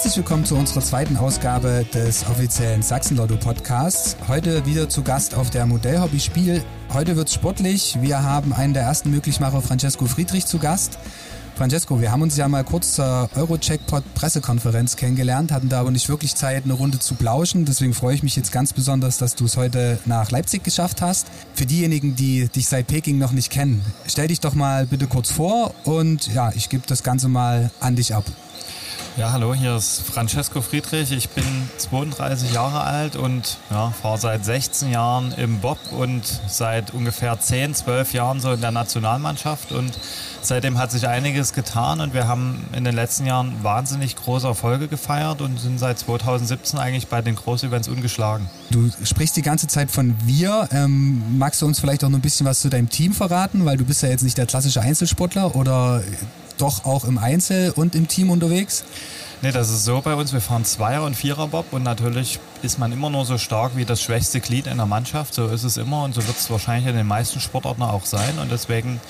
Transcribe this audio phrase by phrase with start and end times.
[0.00, 4.16] Herzlich willkommen zu unserer zweiten Ausgabe des offiziellen Sachsenlotto Podcasts.
[4.28, 6.64] Heute wieder zu Gast auf der Modellhobby Spiel.
[6.94, 7.98] Heute wird's sportlich.
[8.00, 10.98] Wir haben einen der ersten Möglichmacher, Francesco Friedrich, zu Gast.
[11.54, 16.08] Francesco, wir haben uns ja mal kurz zur Eurocheckpot Pressekonferenz kennengelernt, hatten da aber nicht
[16.08, 17.66] wirklich Zeit, eine Runde zu plauschen.
[17.66, 21.26] Deswegen freue ich mich jetzt ganz besonders, dass du es heute nach Leipzig geschafft hast.
[21.52, 25.30] Für diejenigen, die dich seit Peking noch nicht kennen, stell dich doch mal bitte kurz
[25.30, 28.24] vor und ja, ich gebe das Ganze mal an dich ab.
[29.16, 31.10] Ja, hallo, hier ist Francesco Friedrich.
[31.10, 31.44] Ich bin
[31.78, 37.74] 32 Jahre alt und ja, fahre seit 16 Jahren im Bob und seit ungefähr 10,
[37.74, 39.72] 12 Jahren so in der Nationalmannschaft.
[39.72, 39.98] Und
[40.42, 44.86] seitdem hat sich einiges getan und wir haben in den letzten Jahren wahnsinnig große Erfolge
[44.86, 48.48] gefeiert und sind seit 2017 eigentlich bei den Großevents ungeschlagen.
[48.70, 50.68] Du sprichst die ganze Zeit von wir.
[50.70, 53.64] Ähm, magst du uns vielleicht auch noch ein bisschen was zu deinem Team verraten?
[53.64, 56.00] Weil du bist ja jetzt nicht der klassische Einzelsportler oder
[56.60, 58.84] doch auch im Einzel und im Team unterwegs?
[59.42, 60.34] Nee, das ist so bei uns.
[60.34, 64.02] Wir fahren Zweier- und Vierer-Bob und natürlich ist man immer nur so stark wie das
[64.02, 65.32] schwächste Glied in der Mannschaft.
[65.32, 68.38] So ist es immer und so wird es wahrscheinlich in den meisten Sportarten auch sein.
[68.38, 69.00] Und deswegen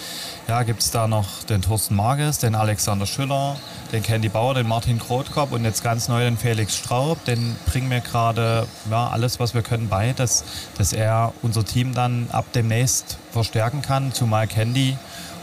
[0.50, 3.54] ja, gibt es da noch den Thorsten Marges, den Alexander Schüller,
[3.92, 7.24] den Candy Bauer, den Martin Krotkop und jetzt ganz neu den Felix Straub.
[7.24, 10.42] Den bringen wir gerade ja, alles, was wir können bei, dass,
[10.76, 14.12] dass er unser Team dann ab demnächst verstärken kann.
[14.12, 14.98] Zumal Candy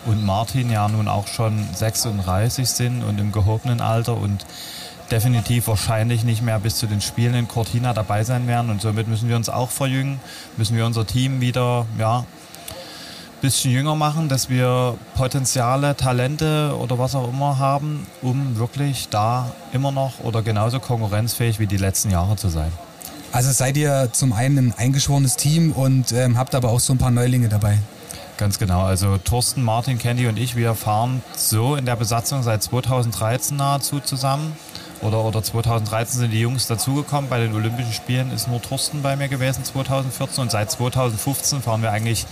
[0.07, 4.45] und Martin ja nun auch schon 36 sind und im gehobenen Alter und
[5.09, 8.69] definitiv wahrscheinlich nicht mehr bis zu den Spielen in Cortina dabei sein werden.
[8.69, 10.19] Und somit müssen wir uns auch verjüngen,
[10.57, 12.25] müssen wir unser Team wieder ja,
[13.41, 19.51] bisschen jünger machen, dass wir Potenziale, Talente oder was auch immer haben, um wirklich da
[19.73, 22.71] immer noch oder genauso konkurrenzfähig wie die letzten Jahre zu sein.
[23.31, 26.97] Also seid ihr zum einen ein eingeschworenes Team und ähm, habt aber auch so ein
[26.97, 27.77] paar Neulinge dabei.
[28.37, 28.83] Ganz genau.
[28.83, 33.99] Also Thorsten, Martin, Candy und ich, wir fahren so in der Besatzung seit 2013 nahezu
[33.99, 34.55] zusammen.
[35.01, 37.29] Oder, oder 2013 sind die Jungs dazugekommen.
[37.29, 41.81] Bei den Olympischen Spielen ist nur Thorsten bei mir gewesen 2014 und seit 2015 fahren
[41.81, 42.25] wir eigentlich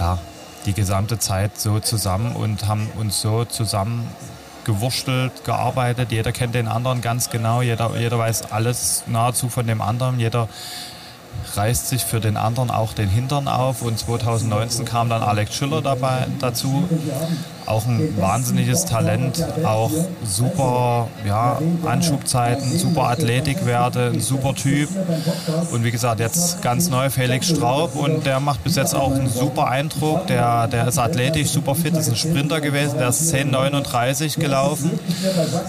[0.00, 0.18] ja,
[0.66, 4.08] die gesamte Zeit so zusammen und haben uns so zusammen
[4.64, 6.12] gewurstelt, gearbeitet.
[6.12, 7.62] Jeder kennt den anderen ganz genau.
[7.62, 10.20] Jeder, jeder weiß alles nahezu von dem anderen.
[10.20, 10.48] Jeder
[11.54, 15.80] reißt sich für den anderen auch den Hintern auf und 2019 kam dann Alex Schüller
[15.80, 16.88] dabei dazu.
[17.70, 19.92] Auch ein wahnsinniges Talent, auch
[20.24, 24.88] super ja, Anschubzeiten, super Athletikwerte, ein super Typ.
[25.70, 29.28] Und wie gesagt, jetzt ganz neu Felix Straub und der macht bis jetzt auch einen
[29.28, 30.26] super Eindruck.
[30.26, 34.98] Der, der ist athletisch, super fit, ist ein Sprinter gewesen, der ist 10,39 gelaufen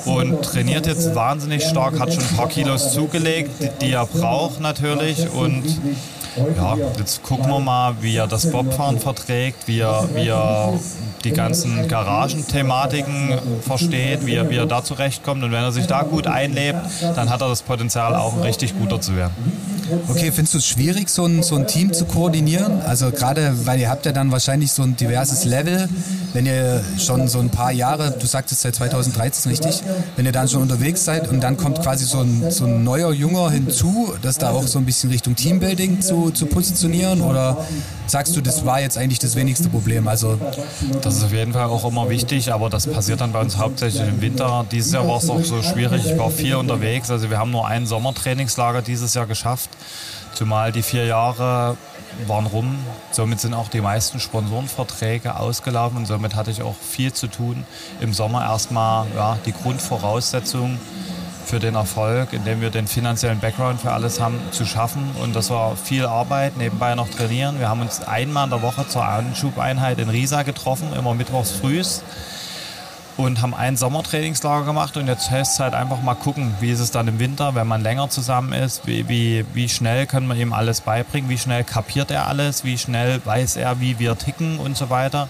[0.05, 4.59] und trainiert jetzt wahnsinnig stark, hat schon ein paar Kilos zugelegt, die, die er braucht
[4.59, 5.29] natürlich.
[5.29, 5.65] Und
[6.35, 10.73] ja, jetzt gucken wir mal, wie er das Bobfahren verträgt, wie er, wie er
[11.23, 15.43] die ganzen Garagenthematiken versteht, wie er, wie er da zurechtkommt.
[15.43, 16.79] Und wenn er sich da gut einlebt,
[17.15, 19.33] dann hat er das Potenzial, auch ein richtig guter zu werden.
[20.07, 22.81] Okay, findest du es schwierig, so ein, so ein Team zu koordinieren?
[22.81, 25.89] Also gerade, weil ihr habt ja dann wahrscheinlich so ein diverses Level,
[26.33, 29.81] wenn ihr schon so ein paar Jahre, du sagtest seit 2013 richtig,
[30.15, 33.11] wenn ihr dann schon unterwegs seid und dann kommt quasi so ein, so ein neuer
[33.11, 37.65] Junger hinzu, das da auch so ein bisschen Richtung Teambuilding zu, zu positionieren oder
[38.07, 40.07] sagst du, das war jetzt eigentlich das wenigste Problem?
[40.07, 40.37] Also
[41.01, 44.07] das ist auf jeden Fall auch immer wichtig, aber das passiert dann bei uns hauptsächlich
[44.07, 44.65] im Winter.
[44.71, 47.67] Dieses Jahr war es auch so schwierig, ich war viel unterwegs, also wir haben nur
[47.67, 49.69] ein Sommertrainingslager dieses Jahr geschafft.
[50.33, 51.77] Zumal die vier Jahre
[52.27, 52.77] waren rum.
[53.11, 57.65] Somit sind auch die meisten Sponsorenverträge ausgelaufen und somit hatte ich auch viel zu tun.
[57.99, 60.79] Im Sommer erstmal ja, die Grundvoraussetzungen
[61.45, 65.11] für den Erfolg, indem wir den finanziellen Background für alles haben, zu schaffen.
[65.21, 67.59] Und das war viel Arbeit, nebenbei noch trainieren.
[67.59, 72.03] Wir haben uns einmal in der Woche zur Anschubeinheit in Riesa getroffen, immer mittwochs frühs
[73.17, 74.97] und haben ein Sommertrainingslager gemacht.
[74.97, 77.67] Und jetzt heißt es halt einfach mal gucken, wie ist es dann im Winter, wenn
[77.67, 81.63] man länger zusammen ist, wie, wie, wie schnell können wir ihm alles beibringen, wie schnell
[81.63, 85.29] kapiert er alles, wie schnell weiß er, wie wir ticken und so weiter.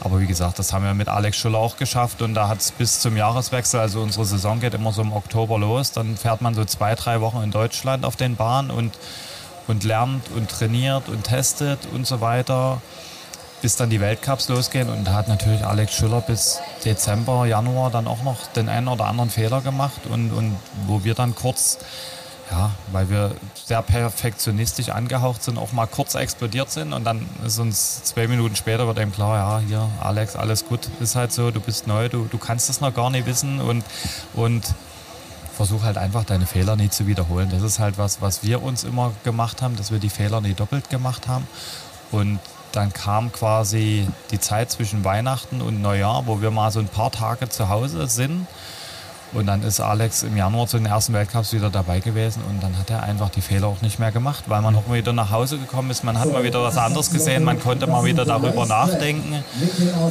[0.00, 2.70] Aber wie gesagt, das haben wir mit Alex Schüller auch geschafft und da hat es
[2.70, 6.54] bis zum Jahreswechsel, also unsere Saison geht immer so im Oktober los, dann fährt man
[6.54, 8.98] so zwei, drei Wochen in Deutschland auf den Bahnen und,
[9.66, 12.80] und lernt und trainiert und testet und so weiter
[13.66, 14.88] bis dann die Weltcups losgehen.
[14.88, 19.06] Und da hat natürlich Alex Schüller bis Dezember, Januar dann auch noch den einen oder
[19.06, 20.02] anderen Fehler gemacht.
[20.08, 21.76] Und, und wo wir dann kurz,
[22.48, 23.32] ja, weil wir
[23.64, 26.92] sehr perfektionistisch angehaucht sind, auch mal kurz explodiert sind.
[26.92, 30.88] Und dann ist uns zwei Minuten später wird eben klar, ja, hier, Alex, alles gut,
[31.00, 33.60] ist halt so, du bist neu, du, du kannst es noch gar nicht wissen.
[33.60, 33.82] Und,
[34.34, 34.64] und
[35.56, 37.48] versuch halt einfach deine Fehler nie zu wiederholen.
[37.50, 40.54] Das ist halt was, was wir uns immer gemacht haben, dass wir die Fehler nie
[40.54, 41.48] doppelt gemacht haben.
[42.12, 42.38] Und
[42.76, 47.10] dann kam quasi die Zeit zwischen Weihnachten und Neujahr, wo wir mal so ein paar
[47.10, 48.46] Tage zu Hause sind.
[49.36, 52.78] Und dann ist Alex im Januar zu den ersten Weltcups wieder dabei gewesen und dann
[52.78, 55.58] hat er einfach die Fehler auch nicht mehr gemacht, weil man auch wieder nach Hause
[55.58, 56.04] gekommen ist.
[56.04, 59.44] Man hat mal wieder was anderes gesehen, man konnte mal wieder darüber nachdenken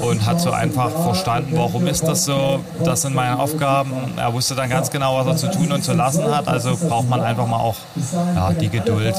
[0.01, 4.13] und hat so einfach verstanden, warum ist das so, das sind meine Aufgaben.
[4.15, 7.09] Er wusste dann ganz genau, was er zu tun und zu lassen hat, also braucht
[7.09, 7.77] man einfach mal auch
[8.35, 9.15] ja, die Geduld.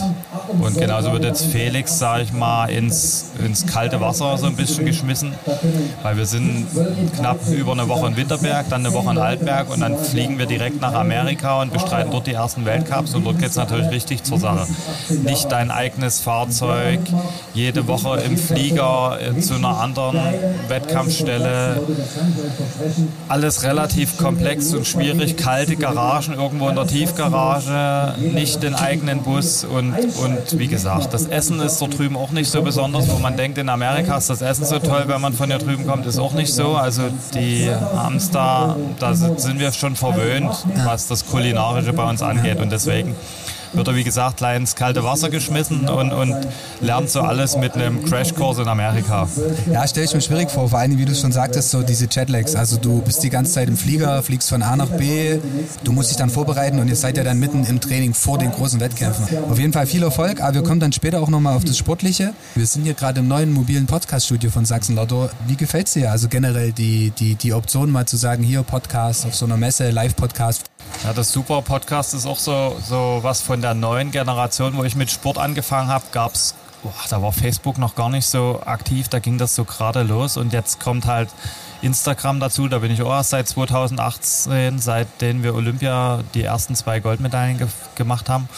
[0.60, 4.86] Und genauso wird jetzt Felix, sage ich mal, ins, ins kalte Wasser so ein bisschen
[4.86, 5.34] geschmissen,
[6.04, 6.68] weil wir sind
[7.16, 10.46] knapp über eine Woche in Winterberg, dann eine Woche in Altberg und dann fliegen wir
[10.46, 14.22] direkt nach Amerika und bestreiten dort die ersten Weltcups und dort geht es natürlich richtig
[14.22, 14.66] zur Sache.
[15.24, 17.00] Nicht dein eigenes Fahrzeug,
[17.54, 20.20] jede Woche im Flieger äh, zu einer anderen
[20.68, 21.80] Wettkampfstelle.
[23.28, 29.64] Alles relativ komplex und schwierig, kalte Garagen irgendwo in der Tiefgarage, nicht den eigenen Bus
[29.64, 33.36] und, und wie gesagt, das Essen ist dort drüben auch nicht so besonders, wo man
[33.36, 36.18] denkt, in Amerika ist das Essen so toll, wenn man von hier drüben kommt, ist
[36.18, 36.76] auch nicht so.
[36.76, 37.02] Also
[37.34, 38.20] die haben
[38.98, 42.58] da sind wir schon verwöhnt, was das Kulinarische bei uns angeht.
[42.58, 43.14] Und deswegen
[43.72, 46.34] wird er, wie gesagt, gleich ins kalte Wasser geschmissen und, und
[46.80, 49.28] lernt so alles mit einem Crashkurs in Amerika.
[49.70, 52.54] Ja, stelle ich mir schwierig vor, vor allem, wie du schon sagtest, so diese Jetlags.
[52.54, 55.38] Also du bist die ganze Zeit im Flieger, fliegst von A nach B,
[55.84, 58.52] du musst dich dann vorbereiten und ihr seid ja dann mitten im Training vor den
[58.52, 59.26] großen Wettkämpfen.
[59.50, 62.32] Auf jeden Fall viel Erfolg, aber wir kommen dann später auch nochmal auf das Sportliche.
[62.54, 65.28] Wir sind hier gerade im neuen mobilen Podcast-Studio von Sachsen Lotto.
[65.46, 66.10] Wie gefällt es dir?
[66.10, 69.90] Also generell die, die, die Option mal zu sagen, hier Podcast auf so einer Messe,
[69.90, 70.64] Live-Podcast.
[71.04, 74.96] Ja, das Super Podcast ist auch so, so was von der neuen Generation, wo ich
[74.96, 76.54] mit Sport angefangen habe, gab es,
[77.10, 80.52] da war Facebook noch gar nicht so aktiv, da ging das so gerade los und
[80.52, 81.28] jetzt kommt halt
[81.82, 87.00] Instagram dazu, da bin ich auch erst seit 2018, seitdem wir Olympia die ersten zwei
[87.00, 88.48] Goldmedaillen ge gemacht haben.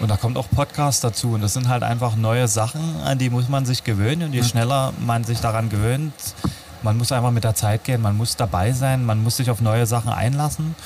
[0.00, 1.32] Und da kommt auch Podcast dazu.
[1.32, 4.28] Und das sind halt einfach neue Sachen, an die muss man sich gewöhnen.
[4.28, 6.12] Und je schneller man sich daran gewöhnt,
[6.82, 9.60] man muss einfach mit der Zeit gehen, man muss dabei sein, man muss sich auf
[9.60, 10.76] neue Sachen einlassen.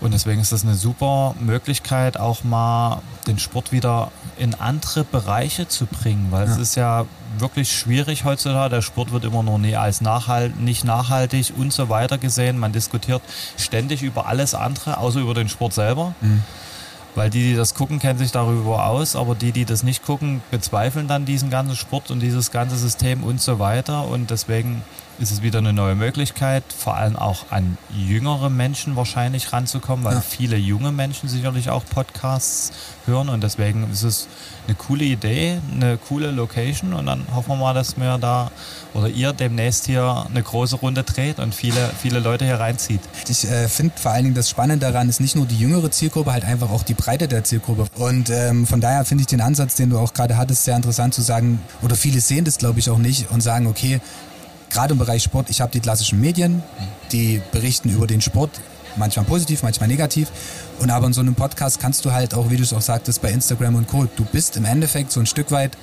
[0.00, 5.66] Und deswegen ist das eine super Möglichkeit, auch mal den Sport wieder in andere Bereiche
[5.66, 6.52] zu bringen, weil ja.
[6.52, 7.04] es ist ja
[7.38, 8.76] wirklich schwierig heutzutage.
[8.76, 12.58] Der Sport wird immer nur nie als nachhalt, nicht nachhaltig und so weiter gesehen.
[12.58, 13.22] Man diskutiert
[13.56, 16.14] ständig über alles andere, außer über den Sport selber.
[16.20, 16.42] Mhm.
[17.14, 20.40] Weil die, die das gucken, kennen sich darüber aus, aber die, die das nicht gucken,
[20.52, 24.06] bezweifeln dann diesen ganzen Sport und dieses ganze System und so weiter.
[24.06, 24.82] Und deswegen
[25.18, 30.14] ist es wieder eine neue Möglichkeit, vor allem auch an jüngere Menschen wahrscheinlich ranzukommen, weil
[30.14, 30.20] ja.
[30.20, 32.72] viele junge Menschen sicherlich auch Podcasts
[33.06, 34.28] hören und deswegen ist es
[34.66, 38.50] eine coole Idee, eine coole Location und dann hoffen wir mal, dass wir da
[38.94, 43.00] oder ihr demnächst hier eine große Runde dreht und viele, viele Leute hier reinzieht.
[43.28, 46.32] Ich äh, finde vor allen Dingen das Spannende daran ist nicht nur die jüngere Zielgruppe,
[46.32, 47.86] halt einfach auch die Breite der Zielgruppe.
[47.96, 51.14] Und ähm, von daher finde ich den Ansatz, den du auch gerade hattest, sehr interessant
[51.14, 54.00] zu sagen, oder viele sehen das glaube ich auch nicht und sagen, okay,
[54.70, 56.62] gerade im Bereich Sport, ich habe die klassischen Medien,
[57.12, 58.50] die berichten über den Sport,
[58.96, 60.28] manchmal positiv, manchmal negativ.
[60.80, 63.22] Und aber in so einem Podcast kannst du halt auch, wie du es auch sagtest,
[63.22, 65.76] bei Instagram und Co., du bist im Endeffekt so ein Stück weit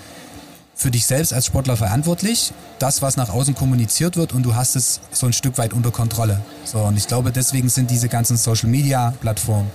[0.75, 4.75] für dich selbst als Sportler verantwortlich, das, was nach außen kommuniziert wird und du hast
[4.75, 6.41] es so ein Stück weit unter Kontrolle.
[6.65, 9.71] So, und ich glaube, deswegen sind diese ganzen Social Media Plattformen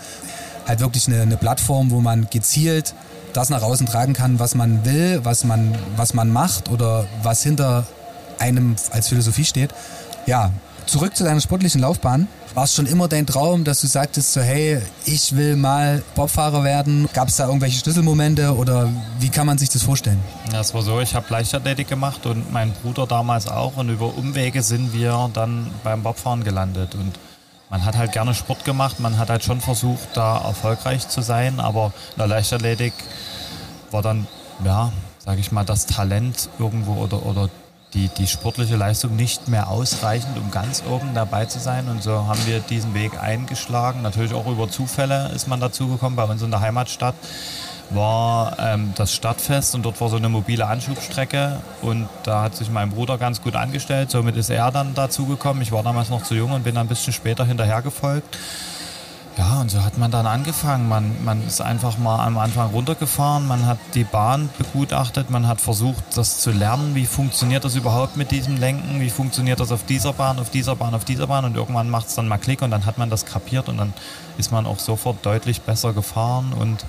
[0.66, 2.94] halt wirklich eine, eine Plattform, wo man gezielt
[3.32, 7.42] das nach außen tragen kann, was man will, was man, was man macht oder was
[7.42, 7.86] hinter
[8.40, 9.70] einem als Philosophie steht.
[10.26, 10.50] Ja,
[10.86, 12.26] zurück zu deiner sportlichen Laufbahn.
[12.54, 16.64] War es schon immer dein Traum, dass du sagtest so, hey, ich will mal Bobfahrer
[16.64, 17.08] werden?
[17.14, 18.88] Gab es da irgendwelche Schlüsselmomente oder
[19.20, 20.20] wie kann man sich das vorstellen?
[20.52, 24.06] Ja, es war so, ich habe Leichtathletik gemacht und mein Bruder damals auch und über
[24.16, 27.12] Umwege sind wir dann beim Bobfahren gelandet und
[27.70, 31.60] man hat halt gerne Sport gemacht, man hat halt schon versucht, da erfolgreich zu sein,
[31.60, 32.94] aber in der Leichtathletik
[33.92, 34.26] war dann,
[34.64, 34.92] ja,
[35.24, 37.48] sage ich mal, das Talent irgendwo oder, oder
[37.94, 41.88] die, die sportliche Leistung nicht mehr ausreichend, um ganz oben dabei zu sein.
[41.88, 44.02] Und so haben wir diesen Weg eingeschlagen.
[44.02, 46.16] Natürlich auch über Zufälle ist man dazugekommen.
[46.16, 47.14] Bei uns in der Heimatstadt
[47.90, 52.70] war ähm, das Stadtfest und dort war so eine mobile Anschubstrecke und da hat sich
[52.70, 54.10] mein Bruder ganz gut angestellt.
[54.10, 55.62] Somit ist er dann dazugekommen.
[55.62, 58.38] Ich war damals noch zu jung und bin dann ein bisschen später hinterher gefolgt.
[59.38, 60.88] Ja, und so hat man dann angefangen.
[60.88, 65.60] Man, man ist einfach mal am Anfang runtergefahren, man hat die Bahn begutachtet, man hat
[65.60, 69.84] versucht, das zu lernen, wie funktioniert das überhaupt mit diesem Lenken, wie funktioniert das auf
[69.86, 71.44] dieser Bahn, auf dieser Bahn, auf dieser Bahn?
[71.44, 73.94] Und irgendwann macht es dann mal Klick und dann hat man das kapiert und dann
[74.36, 76.52] ist man auch sofort deutlich besser gefahren.
[76.52, 76.84] Und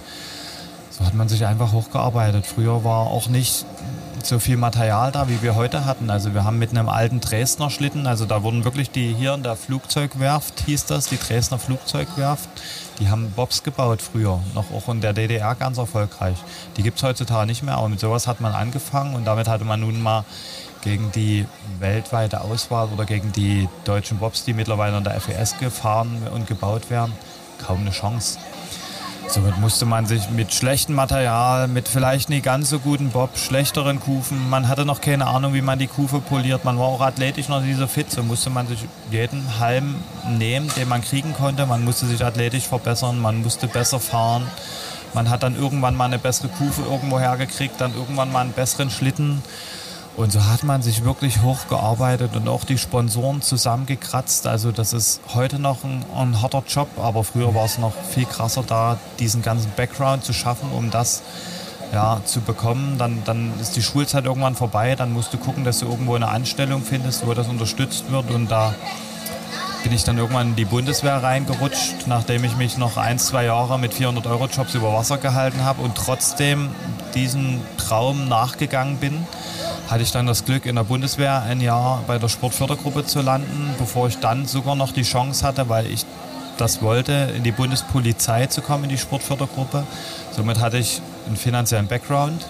[0.90, 2.48] so hat man sich einfach hochgearbeitet.
[2.48, 3.66] Früher war auch nicht
[4.26, 6.10] so viel Material da, wie wir heute hatten.
[6.10, 9.44] Also wir haben mit einem alten Dresdner Schlitten, also da wurden wirklich die hier in
[9.44, 12.50] der Flugzeugwerft hieß das, die Dresdner Flugzeugwerft,
[13.00, 16.38] die haben Bobs gebaut früher, noch auch in der DDR ganz erfolgreich.
[16.78, 19.66] Die gibt es heutzutage nicht mehr, aber mit sowas hat man angefangen und damit hatte
[19.66, 20.26] man nun mal
[20.82, 21.46] gegen die
[21.80, 26.90] weltweite Auswahl oder gegen die deutschen Bobs, die mittlerweile in der FES gefahren und gebaut
[26.90, 27.14] werden,
[27.66, 28.40] kaum eine Chance.
[29.32, 34.02] Somit musste man sich mit schlechtem Material, mit vielleicht nicht ganz so guten Bob, schlechteren
[34.02, 37.48] Kufen, man hatte noch keine Ahnung, wie man die Kufe poliert, man war auch athletisch
[37.48, 39.96] noch nicht so fit, so musste man sich jeden Halm
[40.38, 44.46] nehmen, den man kriegen konnte, man musste sich athletisch verbessern, man musste besser fahren,
[45.14, 48.90] man hat dann irgendwann mal eine bessere Kufe irgendwo hergekriegt, dann irgendwann mal einen besseren
[48.90, 49.42] Schlitten
[50.18, 54.46] und so hat man sich wirklich hochgearbeitet und auch die Sponsoren zusammengekratzt.
[54.46, 58.26] Also das ist heute noch ein, ein harter Job, aber früher war es noch viel
[58.26, 61.22] krasser da, diesen ganzen Background zu schaffen, um das
[61.94, 62.98] ja, zu bekommen.
[62.98, 66.28] Dann, dann ist die Schulzeit irgendwann vorbei, dann musst du gucken, dass du irgendwo eine
[66.28, 68.76] Anstellung findest, wo das unterstützt wird und da
[69.84, 73.80] bin ich dann irgendwann in die Bundeswehr reingerutscht, nachdem ich mich noch ein, zwei Jahre
[73.80, 76.70] mit 400 Euro Jobs über Wasser gehalten habe und trotzdem
[77.16, 79.26] diesen Traum nachgegangen bin
[79.92, 83.76] hatte ich dann das Glück, in der Bundeswehr ein Jahr bei der Sportfördergruppe zu landen,
[83.78, 86.06] bevor ich dann sogar noch die Chance hatte, weil ich
[86.56, 89.84] das wollte, in die Bundespolizei zu kommen, in die Sportfördergruppe.
[90.32, 92.46] Somit hatte ich einen finanziellen Background,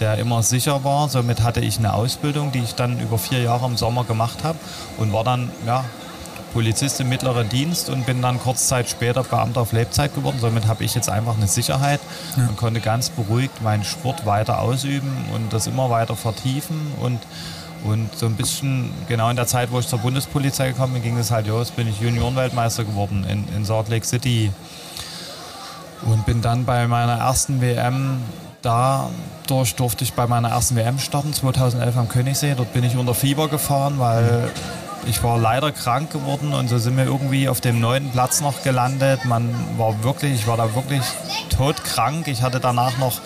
[0.00, 1.10] der immer sicher war.
[1.10, 4.58] Somit hatte ich eine Ausbildung, die ich dann über vier Jahre im Sommer gemacht habe
[4.96, 5.84] und war dann ja,
[6.56, 10.38] Polizist im mittleren Dienst und bin dann kurz Zeit später Beamter auf Lebzeit geworden.
[10.40, 12.00] Somit habe ich jetzt einfach eine Sicherheit
[12.34, 12.48] ja.
[12.48, 17.20] und konnte ganz beruhigt meinen Sport weiter ausüben und das immer weiter vertiefen und
[17.84, 21.18] und so ein bisschen, genau in der Zeit, wo ich zur Bundespolizei gekommen bin, ging
[21.18, 24.50] es halt los, bin ich Juniorenweltmeister geworden in, in Salt Lake City.
[26.06, 28.22] Und bin dann bei meiner ersten WM,
[28.62, 32.54] dadurch durfte ich bei meiner ersten WM starten, 2011 am Königssee.
[32.56, 34.50] Dort bin ich unter Fieber gefahren, weil
[35.06, 38.62] ich war leider krank geworden und so sind wir irgendwie auf dem neunten Platz noch
[38.62, 39.24] gelandet.
[39.24, 41.02] Man war wirklich, ich war da wirklich
[41.56, 42.26] todkrank.
[42.28, 43.20] Ich hatte danach noch,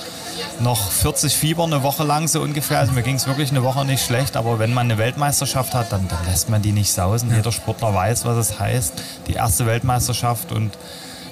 [0.61, 2.79] noch 40 Fieber eine Woche lang so ungefähr.
[2.79, 4.37] Also mir ging es wirklich eine Woche nicht schlecht.
[4.37, 7.35] Aber wenn man eine Weltmeisterschaft hat, dann, dann lässt man die nicht sausen.
[7.35, 8.93] Jeder Sportler weiß, was es heißt.
[9.27, 10.77] Die erste Weltmeisterschaft und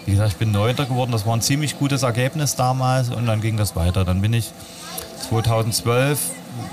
[0.06, 1.12] wie gesagt, ich bin Neunter geworden.
[1.12, 4.06] Das war ein ziemlich gutes Ergebnis damals und dann ging das weiter.
[4.06, 4.50] Dann bin ich
[5.28, 6.18] 2012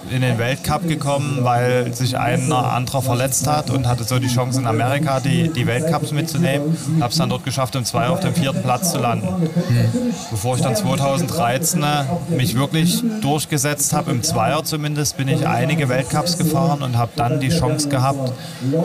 [0.09, 4.59] in den Weltcup gekommen, weil sich ein anderer verletzt hat und hatte so die Chance
[4.59, 6.77] in Amerika die, die Weltcups mitzunehmen.
[6.99, 9.27] Habe es dann dort geschafft, im Zwei auf dem vierten Platz zu landen.
[9.27, 10.13] Mhm.
[10.31, 11.83] Bevor ich dann 2013
[12.29, 17.39] mich wirklich durchgesetzt habe, im Zweier zumindest, bin ich einige Weltcups gefahren und habe dann
[17.39, 18.33] die Chance gehabt,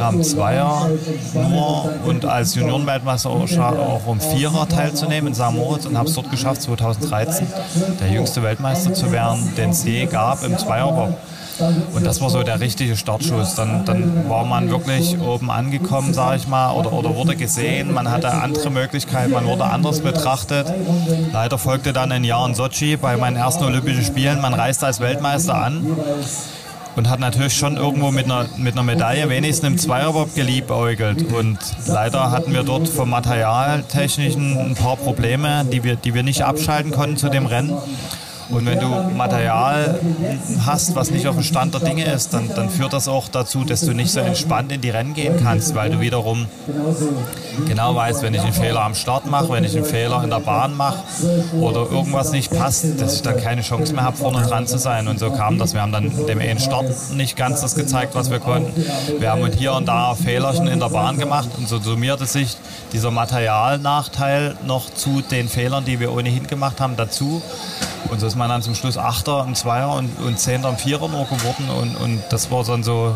[0.00, 0.90] am Zweier
[1.35, 5.52] nur und als Juniorenweltmeister auch um Vierer teilzunehmen in St.
[5.52, 7.47] Moritz und habe es dort geschafft, 2013
[8.00, 11.14] der jüngste Weltmeister zu werden, den es je gab im Zweier Körper.
[11.94, 13.54] Und das war so der richtige Startschuss.
[13.54, 17.92] Dann, dann war man wirklich oben angekommen, sage ich mal, oder, oder wurde gesehen.
[17.92, 20.73] Man hatte andere Möglichkeiten, man wurde anders betrachtet.
[21.32, 24.40] Leider folgte dann ein Jahr in Sochi bei meinen ersten Olympischen Spielen.
[24.40, 25.87] Man reiste als Weltmeister an
[26.97, 31.32] und hat natürlich schon irgendwo mit einer, mit einer Medaille wenigstens im Zweierbob geliebäugelt.
[31.32, 36.42] Und leider hatten wir dort vom Materialtechnischen ein paar Probleme, die wir, die wir nicht
[36.42, 37.76] abschalten konnten zu dem Rennen.
[38.50, 40.00] Und wenn du Material
[40.66, 43.64] hast, was nicht auf dem Stand der Dinge ist, dann, dann führt das auch dazu,
[43.64, 46.47] dass du nicht so entspannt in die Rennen gehen kannst, weil du wiederum
[47.66, 50.40] genau weißt, wenn ich einen Fehler am Start mache, wenn ich einen Fehler in der
[50.40, 51.02] Bahn mache
[51.61, 55.09] oder irgendwas nicht passt, dass ich dann keine Chance mehr habe, vorne dran zu sein.
[55.09, 55.75] Und so kam das.
[55.75, 58.85] Wir haben dann dem einen Start nicht ganz das gezeigt, was wir konnten.
[59.19, 62.57] Wir haben hier und da Fehlerchen in der Bahn gemacht und so summierte sich
[62.92, 67.42] dieser Materialnachteil noch zu den Fehlern, die wir ohnehin gemacht haben, dazu.
[68.11, 71.09] Und so ist man dann zum Schluss Achter im Zweier und, und Zehnter im Vierer
[71.09, 71.68] nur geworden.
[71.68, 73.14] Und, und das war dann so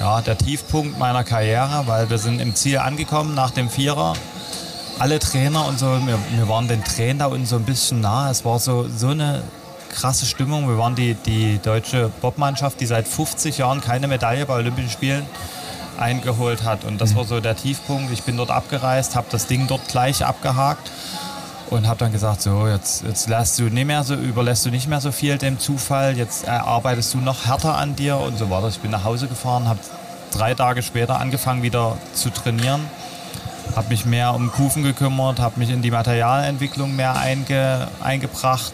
[0.00, 4.14] ja, der Tiefpunkt meiner Karriere, weil wir sind im Ziel angekommen nach dem Vierer.
[4.98, 8.28] Alle Trainer und so, wir, wir waren den Trainern da unten so ein bisschen nah.
[8.28, 9.42] Es war so, so eine
[9.88, 10.68] krasse Stimmung.
[10.68, 15.26] Wir waren die, die deutsche Bobmannschaft, die seit 50 Jahren keine Medaille bei Olympischen Spielen
[15.96, 16.82] eingeholt hat.
[16.84, 18.12] Und das war so der Tiefpunkt.
[18.12, 20.90] Ich bin dort abgereist, habe das Ding dort gleich abgehakt
[21.70, 24.88] und habe dann gesagt, so jetzt, jetzt lässt du nicht mehr so, überlässt du nicht
[24.88, 28.68] mehr so viel dem Zufall, jetzt arbeitest du noch härter an dir und so weiter.
[28.68, 29.78] Ich bin nach Hause gefahren, habe
[30.32, 32.80] drei Tage später angefangen wieder zu trainieren,
[33.76, 38.72] habe mich mehr um Kufen gekümmert, habe mich in die Materialentwicklung mehr einge, eingebracht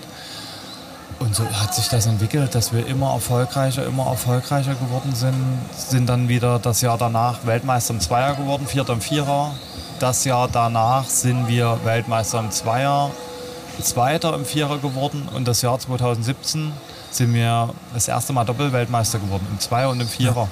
[1.19, 5.35] und so hat sich das entwickelt, dass wir immer erfolgreicher, immer erfolgreicher geworden sind.
[5.75, 9.53] Sind dann wieder das Jahr danach Weltmeister im Zweier geworden, Vierter im Vierer,
[10.01, 13.11] das Jahr danach sind wir Weltmeister im Zweier,
[13.81, 16.73] Zweiter im Vierer geworden und das Jahr 2017
[17.11, 20.49] sind wir das erste Mal Doppelweltmeister geworden, im Zweier und im Vierer.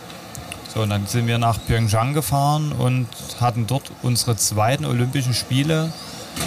[0.75, 3.07] So, und dann sind wir nach Pyeongchang gefahren und
[3.41, 5.93] hatten dort unsere zweiten Olympischen Spiele.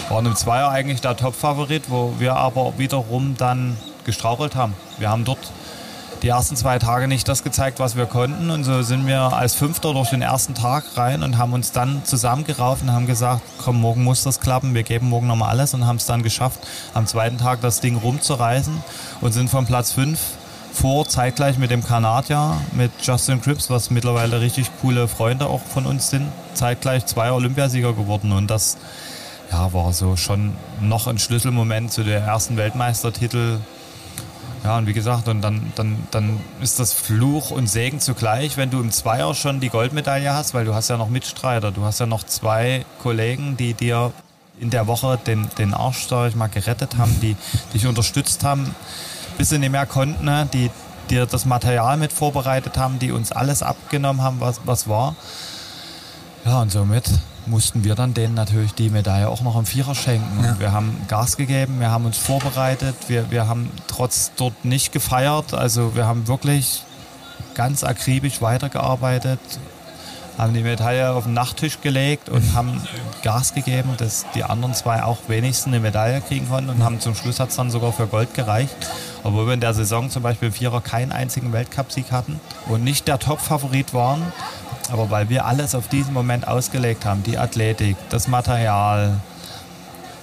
[0.08, 4.74] Waren im Zweier eigentlich der Top-Favorit, wo wir aber wiederum dann gestrauchelt haben.
[4.98, 5.38] Wir haben dort
[6.22, 8.50] die ersten zwei Tage nicht das gezeigt, was wir konnten.
[8.50, 12.04] Und so sind wir als Fünfter durch den ersten Tag rein und haben uns dann
[12.04, 15.86] zusammengerauft und haben gesagt, komm, morgen muss das klappen, wir geben morgen nochmal alles und
[15.86, 16.60] haben es dann geschafft,
[16.94, 18.82] am zweiten Tag das Ding rumzureißen
[19.20, 20.18] und sind von Platz 5
[20.72, 25.86] vor, zeitgleich mit dem Kanadier, mit Justin Cripps, was mittlerweile richtig coole Freunde auch von
[25.86, 28.32] uns sind, zeitgleich zwei Olympiasieger geworden.
[28.32, 28.76] Und das
[29.50, 33.58] ja, war so schon noch ein Schlüsselmoment zu der ersten Weltmeistertitel.
[34.64, 38.70] Ja, und wie gesagt, und dann, dann, dann ist das Fluch und Segen zugleich, wenn
[38.70, 42.00] du im Zweier schon die Goldmedaille hast, weil du hast ja noch Mitstreiter, du hast
[42.00, 44.12] ja noch zwei Kollegen, die dir
[44.60, 47.36] in der Woche den, den Arsch, sag ich mal, gerettet haben, die
[47.72, 48.74] dich unterstützt haben,
[49.36, 50.48] bis sie nicht mehr konnten, ne?
[50.52, 50.70] die
[51.08, 55.14] dir das Material mit vorbereitet haben, die uns alles abgenommen haben, was, was war.
[56.44, 57.08] Ja, und somit
[57.48, 60.44] mussten wir dann denen natürlich die Medaille auch noch im Vierer schenken.
[60.44, 60.56] Ja.
[60.58, 65.54] wir haben Gas gegeben, wir haben uns vorbereitet, wir, wir haben trotz dort nicht gefeiert.
[65.54, 66.82] Also wir haben wirklich
[67.54, 69.40] ganz akribisch weitergearbeitet,
[70.38, 72.80] haben die Medaille auf den Nachttisch gelegt und haben
[73.22, 77.16] Gas gegeben, dass die anderen zwei auch wenigstens eine Medaille kriegen konnten und haben zum
[77.16, 78.76] Schluss hat es dann sogar für Gold gereicht.
[79.24, 83.08] Obwohl wir in der Saison zum Beispiel im Vierer keinen einzigen Weltcupsieg hatten und nicht
[83.08, 84.22] der Top-Favorit waren,
[84.90, 89.20] aber weil wir alles auf diesen Moment ausgelegt haben, die Athletik, das Material,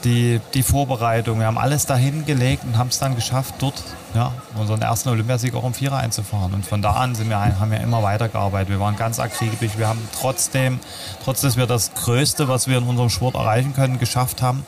[0.04, 4.32] die, die Vorbereitung, wir haben alles dahin gelegt und haben es dann geschafft, dort ja,
[4.56, 6.54] unseren ersten Olympiasieg auch im Vierer einzufahren.
[6.54, 8.70] Und von da an sind wir, haben wir immer weitergearbeitet.
[8.70, 9.78] Wir waren ganz akribisch.
[9.78, 10.80] Wir haben trotzdem,
[11.24, 14.64] trotz dass wir das Größte, was wir in unserem Sport erreichen können, geschafft haben,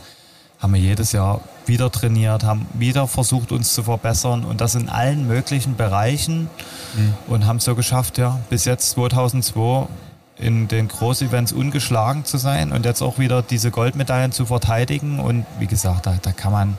[0.59, 4.89] haben wir jedes Jahr wieder trainiert, haben wieder versucht, uns zu verbessern und das in
[4.89, 6.49] allen möglichen Bereichen
[6.95, 7.13] mhm.
[7.27, 9.87] und haben es so geschafft, ja, bis jetzt 2002
[10.39, 15.45] in den Großevents ungeschlagen zu sein und jetzt auch wieder diese Goldmedaillen zu verteidigen und
[15.59, 16.77] wie gesagt, da, da kann man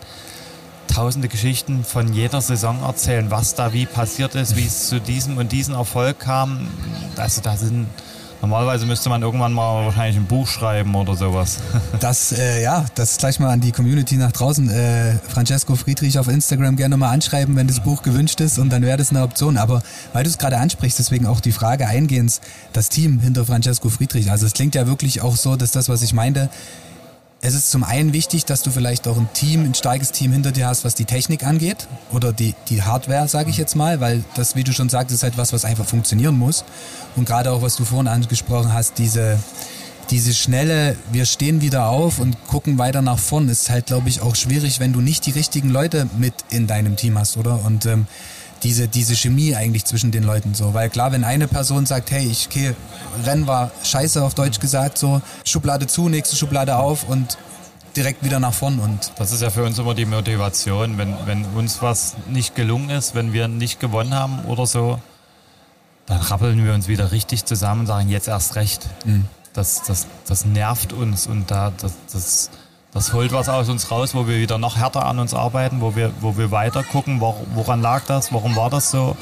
[0.88, 5.37] tausende Geschichten von jeder Saison erzählen, was da wie passiert ist, wie es zu diesem
[5.37, 6.66] und diesem Erfolg kam.
[7.16, 7.87] Also da sind
[8.40, 11.59] Normalerweise müsste man irgendwann mal wahrscheinlich ein Buch schreiben oder sowas.
[12.00, 14.71] Das, äh, ja, das gleich mal an die Community nach draußen.
[14.71, 18.82] Äh, Francesco Friedrich auf Instagram gerne mal anschreiben, wenn das Buch gewünscht ist und dann
[18.82, 19.56] wäre das eine Option.
[19.56, 19.82] Aber
[20.13, 22.41] weil du es gerade ansprichst, deswegen auch die Frage eingehend,
[22.73, 24.30] das Team hinter Francesco Friedrich.
[24.30, 26.49] Also es klingt ja wirklich auch so, dass das, was ich meinte,
[27.41, 30.51] es ist zum einen wichtig, dass du vielleicht auch ein Team, ein starkes Team hinter
[30.51, 34.25] dir hast, was die Technik angeht oder die, die Hardware, sage ich jetzt mal, weil
[34.35, 36.65] das, wie du schon sagst, ist halt was, was einfach funktionieren muss.
[37.15, 39.39] Und gerade auch, was du vorhin angesprochen hast, diese,
[40.11, 44.21] diese schnelle, wir stehen wieder auf und gucken weiter nach vorn, ist halt, glaube ich,
[44.21, 47.65] auch schwierig, wenn du nicht die richtigen Leute mit in deinem Team hast, oder?
[47.65, 48.09] Und ähm,
[48.62, 50.75] diese, diese Chemie eigentlich zwischen den Leuten so.
[50.75, 52.75] Weil klar, wenn eine Person sagt, hey, ich okay,
[53.25, 57.38] Rennen war scheiße auf Deutsch gesagt, so Schublade zu, nächste Schublade auf und
[57.97, 58.78] direkt wieder nach vorn.
[58.78, 62.90] Und das ist ja für uns immer die Motivation, wenn, wenn uns was nicht gelungen
[62.90, 65.00] ist, wenn wir nicht gewonnen haben oder so,
[66.06, 68.88] dann rappeln wir uns wieder richtig zusammen und sagen, jetzt erst recht.
[69.04, 69.26] Mhm.
[69.52, 72.50] Das, das, das nervt uns und da, das, das
[72.93, 75.95] das holt was aus uns raus, wo wir wieder noch härter an uns arbeiten, wo
[75.95, 79.17] wir, wo wir weiter gucken, woran lag das, warum war das so,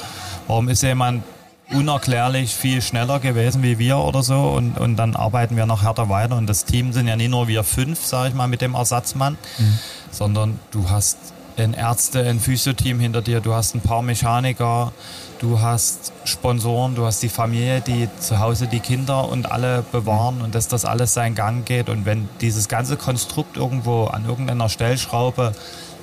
[0.47, 1.23] warum ist jemand
[1.71, 4.39] unerklärlich viel schneller gewesen wie wir oder so?
[4.49, 6.37] Und, und dann arbeiten wir noch härter weiter.
[6.37, 9.37] Und das Team sind ja nicht nur wir fünf, sage ich mal, mit dem Ersatzmann,
[9.57, 9.79] mhm.
[10.11, 11.17] sondern du hast
[11.57, 14.93] ein Ärzte, ein Physioteam hinter dir, du hast ein paar Mechaniker,
[15.39, 20.41] du hast Sponsoren, du hast die Familie, die zu Hause die Kinder und alle bewahren
[20.41, 21.89] und dass das alles seinen Gang geht.
[21.89, 25.53] Und wenn dieses ganze Konstrukt irgendwo an irgendeiner Stellschraube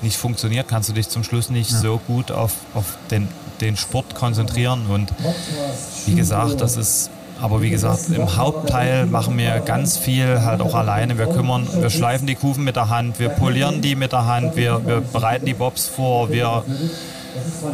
[0.03, 1.79] nicht funktioniert, kannst du dich zum Schluss nicht ja.
[1.79, 3.29] so gut auf, auf den,
[3.61, 4.87] den Sport konzentrieren.
[4.87, 5.13] Und
[6.07, 10.75] wie gesagt, das ist aber wie gesagt, im Hauptteil machen wir ganz viel halt auch
[10.75, 11.19] alleine.
[11.19, 14.57] Wir kümmern, wir schleifen die Kufen mit der Hand, wir polieren die mit der Hand,
[14.57, 16.63] wir, wir bereiten die Bobs vor, wir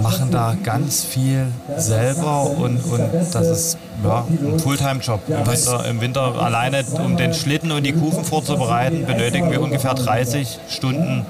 [0.02, 1.46] machen da ganz viel
[1.76, 3.00] selber und, und
[3.32, 5.20] das ist ja, ein Fulltime-Job.
[5.28, 9.94] Im Winter, Im Winter alleine, um den Schlitten und die Kufen vorzubereiten, benötigen wir ungefähr
[9.94, 11.26] 30 Stunden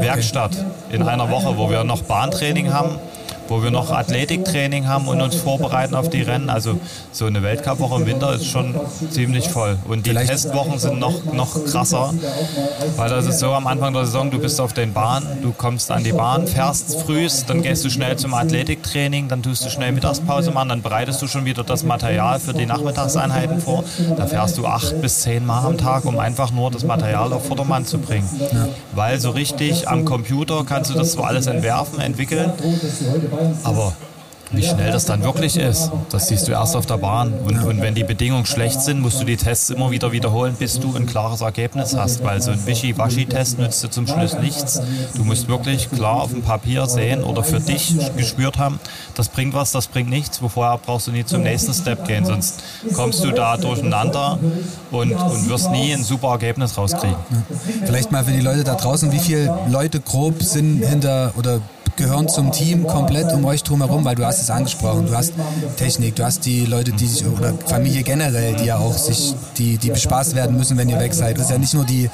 [0.00, 2.98] Werkstatt in einer Woche, wo wir noch Bahntraining haben
[3.48, 6.50] wo wir noch Athletiktraining haben und uns vorbereiten auf die Rennen.
[6.50, 6.78] Also
[7.12, 8.74] so eine Weltcupwoche im Winter ist schon
[9.10, 9.78] ziemlich voll.
[9.86, 12.12] Und die Vielleicht Testwochen sind noch, noch krasser,
[12.96, 15.90] weil das ist so am Anfang der Saison, du bist auf den Bahn, du kommst
[15.90, 19.92] an die Bahn, fährst frühst, dann gehst du schnell zum Athletiktraining, dann tust du schnell
[19.92, 23.84] Mittagspause machen, dann bereitest du schon wieder das Material für die Nachmittagseinheiten vor.
[24.16, 27.46] Da fährst du acht bis zehn Mal am Tag, um einfach nur das Material auf
[27.46, 28.28] Vordermann zu bringen.
[28.52, 28.68] Ja.
[28.92, 32.52] Weil so richtig am Computer kannst du das so alles entwerfen, entwickeln.
[33.64, 33.92] Aber
[34.56, 37.32] Wie schnell das dann wirklich ist, das siehst du erst auf der Bahn.
[37.44, 40.78] Und, und wenn die Bedingungen schlecht sind, musst du die Tests immer wieder wiederholen, bis
[40.80, 42.22] du ein klares Ergebnis hast.
[42.24, 44.80] Weil so ein Wischi-Waschi-Test nützt dir zum Schluss nichts.
[45.14, 48.78] Du musst wirklich klar auf dem Papier sehen oder für dich gespürt haben,
[49.14, 50.38] das bringt was, das bringt nichts.
[50.38, 52.62] Vorher brauchst du nie zum nächsten Step gehen, sonst
[52.94, 54.38] kommst du da durcheinander
[54.90, 57.16] und, und wirst nie ein super Ergebnis rauskriegen.
[57.84, 61.60] Vielleicht mal für die Leute da draußen, wie viele Leute grob sind hinter oder
[61.96, 65.06] gehören zum Team komplett um euch drumherum, weil du hast es angesprochen.
[65.06, 65.32] Du hast
[65.76, 69.78] Technik, du hast die Leute, die sich, oder Familie generell, die ja auch sich, die,
[69.78, 71.36] die bespaßt werden müssen, wenn ihr weg seid.
[71.36, 72.08] Das ist ja nicht nur die,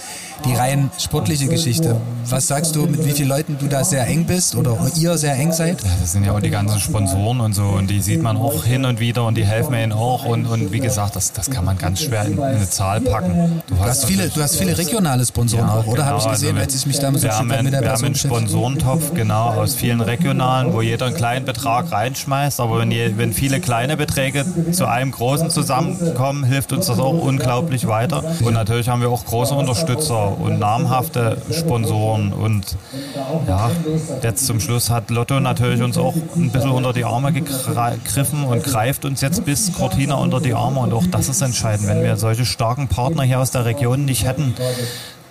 [0.45, 1.97] die rein sportliche Geschichte.
[2.29, 5.35] Was sagst du, mit wie vielen Leuten du da sehr eng bist oder ihr sehr
[5.35, 5.83] eng seid?
[5.83, 8.65] Ja, das sind ja auch die ganzen Sponsoren und so und die sieht man auch
[8.65, 11.65] hin und wieder und die helfen mir auch und, und wie gesagt, das, das kann
[11.65, 13.63] man ganz schwer in, eine Zahl packen.
[13.67, 16.05] Du, du hast, viele, du hast viele regionale Sponsoren ja, auch, oder?
[16.05, 18.05] Genau, Habe ich gesehen, also als ich mich damals wir haben mit der Wir haben
[18.05, 23.17] einen Sponsorentopf, genau, aus vielen regionalen, wo jeder einen kleinen Betrag reinschmeißt, aber wenn, je,
[23.17, 28.23] wenn viele kleine Beträge zu einem großen zusammenkommen, hilft uns das auch unglaublich weiter.
[28.43, 32.33] Und natürlich haben wir auch große Unterstützer und namhafte Sponsoren.
[32.33, 32.77] Und
[33.47, 33.71] ja,
[34.23, 38.65] jetzt zum Schluss hat Lotto natürlich uns auch ein bisschen unter die Arme gegriffen und
[38.65, 40.81] greift uns jetzt bis Cortina unter die Arme.
[40.81, 41.89] Und auch das ist entscheidend.
[41.89, 44.55] Wenn wir solche starken Partner hier aus der Region nicht hätten,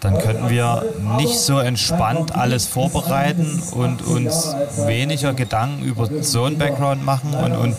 [0.02, 0.84] dann könnten wir
[1.18, 7.52] nicht so entspannt alles vorbereiten und uns weniger Gedanken über so einen Background machen und,
[7.54, 7.76] und,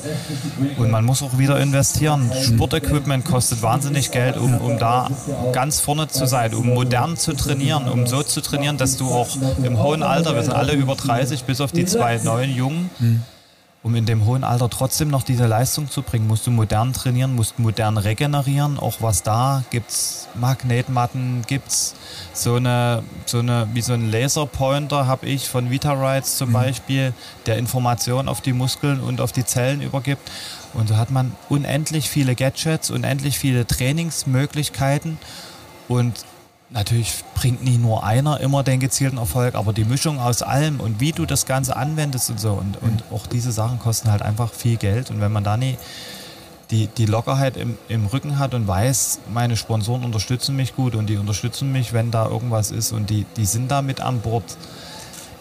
[0.78, 2.30] und man muss auch wieder investieren.
[2.42, 5.08] Sportequipment kostet wahnsinnig Geld, um, um da
[5.52, 9.28] ganz vorne zu sein, um modern zu trainieren, um so zu trainieren, dass du auch
[9.62, 12.90] im hohen Alter, wir sind alle über 30, bis auf die zwei neuen Jungen,
[13.82, 17.34] um in dem hohen Alter trotzdem noch diese Leistung zu bringen, musst du modern trainieren,
[17.34, 18.78] musst modern regenerieren.
[18.78, 21.94] Auch was da gibt's Magnetmatten, gibt's
[22.34, 26.54] so eine, so eine, wie so ein Laserpointer habe ich von Vitarides zum mhm.
[26.54, 27.14] Beispiel,
[27.46, 30.30] der Informationen auf die Muskeln und auf die Zellen übergibt.
[30.74, 35.18] Und so hat man unendlich viele Gadgets, unendlich viele Trainingsmöglichkeiten
[35.88, 36.24] und
[36.72, 41.00] Natürlich bringt nie nur einer immer den gezielten Erfolg, aber die Mischung aus allem und
[41.00, 44.52] wie du das Ganze anwendest und so und, und auch diese Sachen kosten halt einfach
[44.52, 45.76] viel Geld und wenn man da nie
[46.70, 51.08] die, die Lockerheit im, im Rücken hat und weiß, meine Sponsoren unterstützen mich gut und
[51.08, 54.44] die unterstützen mich, wenn da irgendwas ist und die, die sind da mit an Bord,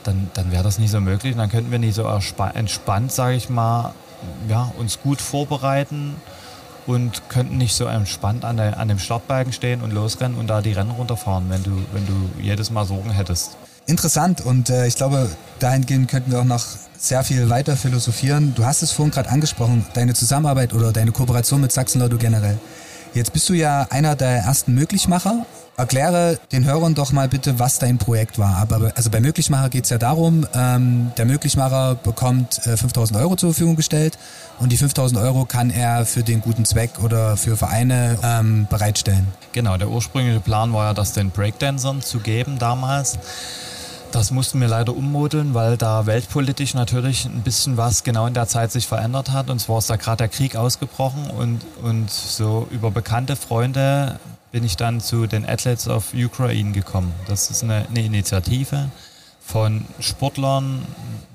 [0.03, 1.33] dann, dann wäre das nicht so möglich.
[1.33, 3.93] Und dann könnten wir nicht so entspannt, sage ich mal,
[4.47, 6.15] ja, uns gut vorbereiten
[6.89, 10.62] und könnten nicht so entspannt an, der, an dem Startbalken stehen und losrennen und da
[10.62, 13.58] die Rennen runterfahren, wenn du, wenn du jedes Mal Sorgen hättest.
[13.86, 16.65] Interessant und äh, ich glaube, dahingehend könnten wir auch noch
[16.97, 18.54] sehr viel weiter philosophieren.
[18.56, 22.60] Du hast es vorhin gerade angesprochen, deine Zusammenarbeit oder deine Kooperation mit Sachsen-Lotto generell.
[23.13, 25.45] Jetzt bist du ja einer der ersten Möglichmacher
[25.79, 28.57] Erkläre den Hörern doch mal bitte, was dein Projekt war.
[28.57, 33.37] Aber also bei Möglichmacher geht es ja darum, ähm, der Möglichmacher bekommt äh, 5000 Euro
[33.37, 34.19] zur Verfügung gestellt
[34.59, 39.25] und die 5000 Euro kann er für den guten Zweck oder für Vereine ähm, bereitstellen.
[39.53, 43.17] Genau, der ursprüngliche Plan war ja, das den Breakdancern zu geben damals.
[44.11, 48.47] Das mussten wir leider ummodeln, weil da weltpolitisch natürlich ein bisschen was genau in der
[48.47, 49.51] Zeit sich verändert hat.
[49.51, 54.19] Und zwar ist da gerade der Krieg ausgebrochen und, und so über bekannte Freunde
[54.51, 57.13] bin ich dann zu den Athletes of Ukraine gekommen.
[57.27, 58.89] Das ist eine, eine Initiative
[59.39, 60.83] von Sportlern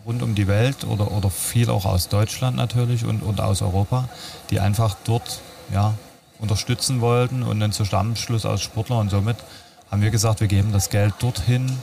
[0.05, 4.09] rund um die Welt oder, oder viel auch aus Deutschland natürlich und, und aus Europa,
[4.51, 5.41] die einfach dort
[5.73, 5.95] ja,
[6.41, 9.37] unterstützen wollten und einen Zusammenschluss aus Sportlern und somit
[9.91, 11.79] haben wir gesagt, wir geben das Geld dorthin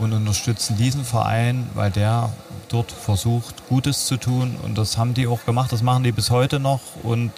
[0.00, 2.32] und unterstützen diesen Verein, weil der
[2.68, 4.56] dort versucht, Gutes zu tun.
[4.62, 6.80] Und das haben die auch gemacht, das machen die bis heute noch.
[7.02, 7.32] Und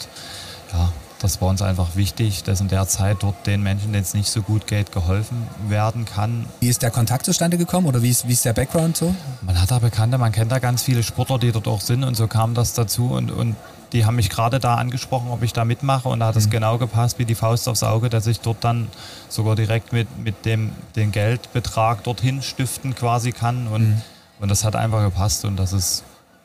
[0.72, 0.92] ja,
[1.22, 4.28] das war uns einfach wichtig, dass in der Zeit dort den Menschen, denen es nicht
[4.28, 6.46] so gut geht, geholfen werden kann.
[6.60, 9.14] Wie ist der Kontakt zustande gekommen oder wie ist, wie ist der Background so?
[9.42, 12.16] Man hat da Bekannte, man kennt da ganz viele Sportler, die dort auch sind und
[12.16, 13.54] so kam das dazu und, und
[13.92, 16.50] die haben mich gerade da angesprochen, ob ich da mitmache und da hat es mhm.
[16.50, 18.88] genau gepasst wie die Faust aufs Auge, dass ich dort dann
[19.28, 24.02] sogar direkt mit, mit dem den Geldbetrag dorthin stiften quasi kann und, mhm.
[24.40, 26.04] und das hat einfach gepasst und das ist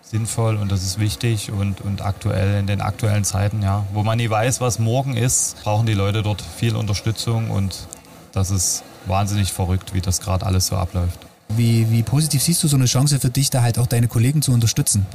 [0.09, 4.17] sinnvoll und das ist wichtig und, und aktuell in den aktuellen Zeiten, ja, wo man
[4.17, 7.87] nie weiß, was morgen ist, brauchen die Leute dort viel Unterstützung und
[8.31, 11.19] das ist wahnsinnig verrückt, wie das gerade alles so abläuft.
[11.49, 14.41] Wie, wie positiv siehst du so eine Chance für dich, da halt auch deine Kollegen
[14.41, 15.05] zu unterstützen?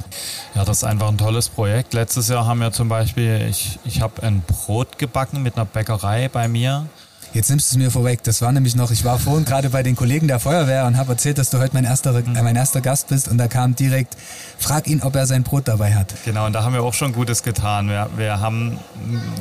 [0.55, 1.93] Ja, das ist einfach ein tolles Projekt.
[1.93, 6.29] Letztes Jahr haben wir zum Beispiel, ich, ich habe ein Brot gebacken mit einer Bäckerei
[6.29, 6.87] bei mir
[7.33, 8.21] Jetzt nimmst du es mir vorweg.
[8.23, 11.13] Das war nämlich noch, ich war vorhin gerade bei den Kollegen der Feuerwehr und habe
[11.13, 14.15] erzählt, dass du heute mein erster, äh, mein erster Gast bist und da kam direkt,
[14.59, 16.13] frag ihn, ob er sein Brot dabei hat.
[16.25, 17.89] Genau, und da haben wir auch schon Gutes getan.
[17.89, 18.77] Wir, wir haben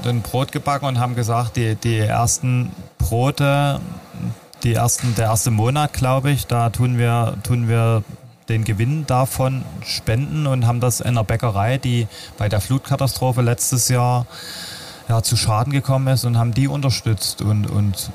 [0.06, 3.78] ein Brot gebacken und haben gesagt, die, die ersten Brote,
[4.62, 8.02] die ersten, der erste Monat, glaube ich, da tun wir, tun wir
[8.48, 13.88] den Gewinn davon spenden und haben das in einer Bäckerei, die bei der Flutkatastrophe letztes
[13.88, 14.26] Jahr
[15.12, 17.42] ja, zu Schaden gekommen ist und haben die unterstützt.
[17.42, 18.10] Und, und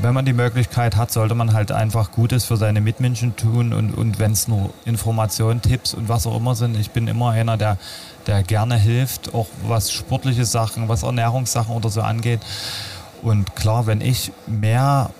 [0.00, 3.94] wenn man die Möglichkeit hat, sollte man halt einfach Gutes für seine Mitmenschen tun und,
[3.94, 6.78] und wenn es nur Informationen, Tipps und was auch immer sind.
[6.78, 7.78] Ich bin immer einer, der,
[8.28, 12.40] der gerne hilft, auch was sportliche Sachen, was Ernährungssachen oder so angeht.
[13.22, 15.10] Und klar, wenn ich mehr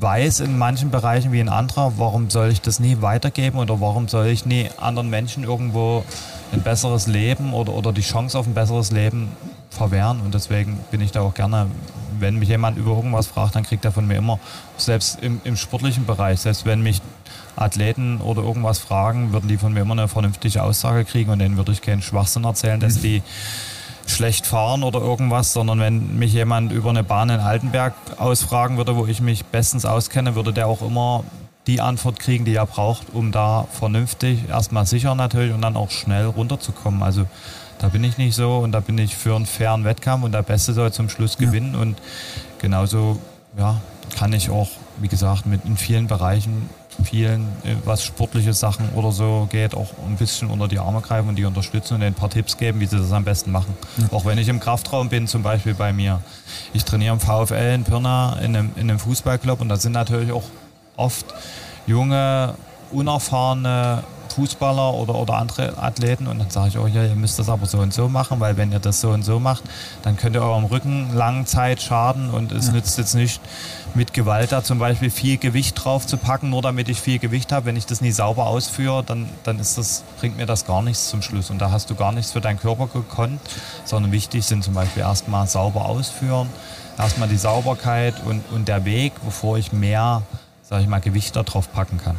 [0.00, 4.08] weiß in manchen Bereichen wie in anderen, warum soll ich das nie weitergeben oder warum
[4.08, 6.02] soll ich nie anderen Menschen irgendwo
[6.52, 9.28] ein besseres Leben oder, oder die Chance auf ein besseres Leben
[9.76, 10.20] verwehren.
[10.20, 11.66] Und deswegen bin ich da auch gerne,
[12.18, 14.38] wenn mich jemand über irgendwas fragt, dann kriegt er von mir immer,
[14.76, 17.02] selbst im, im sportlichen Bereich, selbst wenn mich
[17.56, 21.56] Athleten oder irgendwas fragen, würden die von mir immer eine vernünftige Aussage kriegen und denen
[21.56, 23.22] würde ich keinen Schwachsinn erzählen, dass die
[24.06, 28.96] schlecht fahren oder irgendwas, sondern wenn mich jemand über eine Bahn in Altenberg ausfragen würde,
[28.96, 31.24] wo ich mich bestens auskenne, würde der auch immer
[31.66, 35.90] die Antwort kriegen, die er braucht, um da vernünftig, erstmal sicher natürlich und dann auch
[35.90, 37.02] schnell runterzukommen.
[37.02, 37.26] Also
[37.78, 40.42] da bin ich nicht so und da bin ich für einen fairen Wettkampf und der
[40.42, 41.80] Beste soll zum Schluss gewinnen ja.
[41.80, 41.96] und
[42.58, 43.18] genauso
[43.58, 43.80] ja,
[44.16, 46.68] kann ich auch, wie gesagt, mit in vielen Bereichen
[47.04, 51.28] vielen, äh, was sportliche Sachen oder so geht, auch ein bisschen unter die Arme greifen
[51.28, 53.76] und die unterstützen und ein paar Tipps geben, wie sie das am besten machen.
[53.98, 54.06] Ja.
[54.12, 56.20] Auch wenn ich im Kraftraum bin, zum Beispiel bei mir.
[56.72, 60.32] Ich trainiere im VfL in Pirna in einem, in einem Fußballclub und da sind natürlich
[60.32, 60.44] auch
[60.96, 61.26] oft
[61.86, 62.54] junge,
[62.90, 64.02] unerfahrene
[64.36, 67.64] Fußballer oder, oder andere Athleten und dann sage ich, oh ja, ihr müsst das aber
[67.64, 69.64] so und so machen, weil wenn ihr das so und so macht,
[70.02, 72.74] dann könnt ihr eurem Rücken lange Zeit schaden und es ja.
[72.74, 73.40] nützt jetzt nicht
[73.94, 77.50] mit Gewalt da zum Beispiel viel Gewicht drauf zu packen, nur damit ich viel Gewicht
[77.50, 77.64] habe.
[77.64, 81.08] Wenn ich das nie sauber ausführe, dann, dann ist das, bringt mir das gar nichts
[81.08, 83.40] zum Schluss und da hast du gar nichts für deinen Körper gekonnt,
[83.86, 86.50] sondern wichtig sind zum Beispiel erstmal sauber ausführen,
[86.98, 90.22] erstmal die Sauberkeit und, und der Weg, bevor ich mehr
[90.68, 92.16] sage ich mal, Gewicht da drauf packen kann.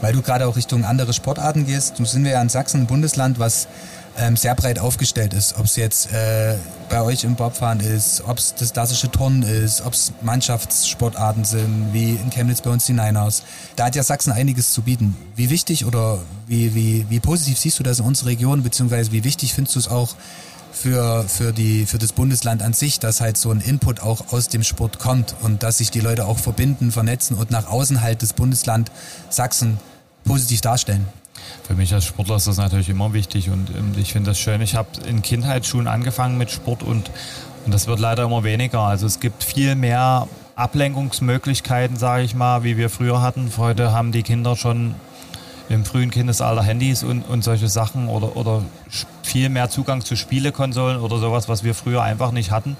[0.00, 2.86] Weil du gerade auch Richtung andere Sportarten gehst, nun sind wir ja in Sachsen ein
[2.86, 3.68] Bundesland, was
[4.16, 5.58] ähm, sehr breit aufgestellt ist.
[5.58, 6.54] Ob es jetzt äh,
[6.88, 11.88] bei euch im Bobfahren ist, ob es das klassische Turnen ist, ob es Mannschaftssportarten sind,
[11.92, 13.42] wie in Chemnitz bei uns die Niners.
[13.76, 15.16] Da hat ja Sachsen einiges zu bieten.
[15.36, 19.24] Wie wichtig oder wie, wie, wie positiv siehst du das in unserer Region, beziehungsweise wie
[19.24, 20.14] wichtig findest du es auch
[20.74, 24.48] für, für, die, für das Bundesland an sich, dass halt so ein Input auch aus
[24.48, 28.22] dem Sport kommt und dass sich die Leute auch verbinden, vernetzen und nach außen halt
[28.22, 28.90] das Bundesland
[29.30, 29.78] Sachsen
[30.24, 31.06] positiv darstellen.
[31.66, 34.60] Für mich als Sportler ist das natürlich immer wichtig und ich finde das schön.
[34.60, 37.10] Ich habe in Kindheitsschulen angefangen mit Sport und,
[37.64, 38.80] und das wird leider immer weniger.
[38.80, 43.50] Also es gibt viel mehr Ablenkungsmöglichkeiten, sage ich mal, wie wir früher hatten.
[43.56, 44.94] Heute haben die Kinder schon
[45.68, 48.62] im frühen Kindesalter Handys und, und solche Sachen oder, oder
[49.22, 52.76] viel mehr Zugang zu Spielekonsolen oder sowas, was wir früher einfach nicht hatten.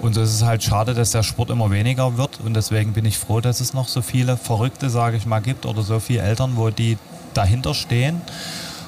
[0.00, 3.18] Und es ist halt schade, dass der Sport immer weniger wird und deswegen bin ich
[3.18, 6.52] froh, dass es noch so viele Verrückte, sage ich mal, gibt oder so viele Eltern,
[6.56, 6.98] wo die
[7.34, 8.20] dahinter stehen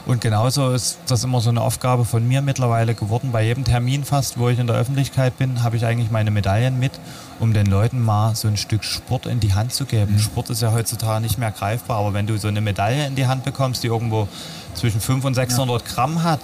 [0.05, 3.31] und genauso ist das immer so eine Aufgabe von mir mittlerweile geworden.
[3.33, 6.79] Bei jedem Termin fast, wo ich in der Öffentlichkeit bin, habe ich eigentlich meine Medaillen
[6.81, 6.93] mit,
[7.39, 10.15] um den Leuten mal so ein Stück Sport in die Hand zu geben.
[10.15, 10.19] Mhm.
[10.19, 13.27] Sport ist ja heutzutage nicht mehr greifbar, aber wenn du so eine Medaille in die
[13.27, 14.27] Hand bekommst, die irgendwo
[14.75, 15.95] zwischen 500 und 600 ja.
[15.95, 16.41] Gramm hat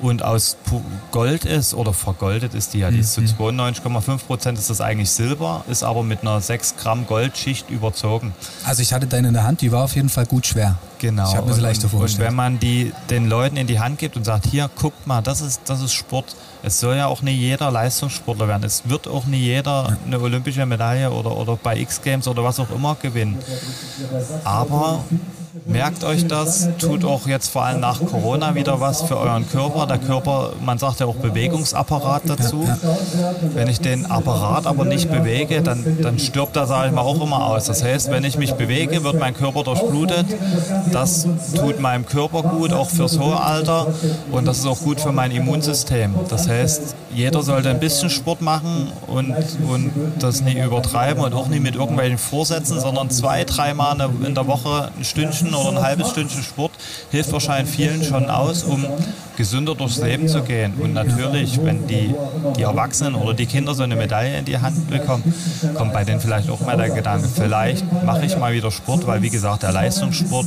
[0.00, 0.56] und aus
[1.10, 4.18] Gold ist oder vergoldet ist die ja, die ist zu 92,5 mhm.
[4.18, 8.34] Prozent ist das eigentlich Silber, ist aber mit einer 6 Gramm Goldschicht überzogen.
[8.64, 10.76] Also ich hatte deine in der Hand, die war auf jeden Fall gut schwer.
[10.98, 11.28] Genau.
[11.28, 12.22] Ich habe mir so leicht so vorgestellt.
[12.22, 15.22] Und wenn man die den Leuten in die Hand gibt und sagt, hier, guckt mal,
[15.22, 16.36] das ist, das ist Sport.
[16.62, 18.64] Es soll ja auch nicht jeder Leistungssportler werden.
[18.64, 22.70] Es wird auch nicht jeder eine olympische Medaille oder, oder bei X-Games oder was auch
[22.70, 23.38] immer gewinnen.
[24.44, 25.04] Aber
[25.64, 29.86] Merkt euch das, tut auch jetzt vor allem nach Corona wieder was für euren Körper.
[29.86, 32.68] Der Körper, man sagt ja auch Bewegungsapparat dazu.
[33.54, 37.20] Wenn ich den Apparat aber nicht bewege, dann, dann stirbt er, sage ich mal, auch
[37.22, 37.64] immer aus.
[37.64, 40.26] Das heißt, wenn ich mich bewege, wird mein Körper durchblutet.
[40.92, 43.86] Das tut meinem Körper gut, auch fürs hohe Alter.
[44.30, 46.14] Und das ist auch gut für mein Immunsystem.
[46.28, 49.34] Das heißt, jeder sollte ein bisschen Sport machen und,
[49.68, 54.46] und das nicht übertreiben und auch nicht mit irgendwelchen Vorsätzen, sondern zwei, dreimal in der
[54.46, 56.72] Woche ein Stündchen oder ein halbes Stündchen Sport
[57.10, 58.86] hilft wahrscheinlich vielen schon aus, um
[59.36, 60.74] gesünder durchs Leben zu gehen.
[60.78, 62.14] Und natürlich, wenn die,
[62.56, 65.22] die Erwachsenen oder die Kinder so eine Medaille in die Hand bekommen,
[65.74, 69.22] kommt bei denen vielleicht auch mal der Gedanke, vielleicht mache ich mal wieder Sport, weil
[69.22, 70.46] wie gesagt, der Leistungssport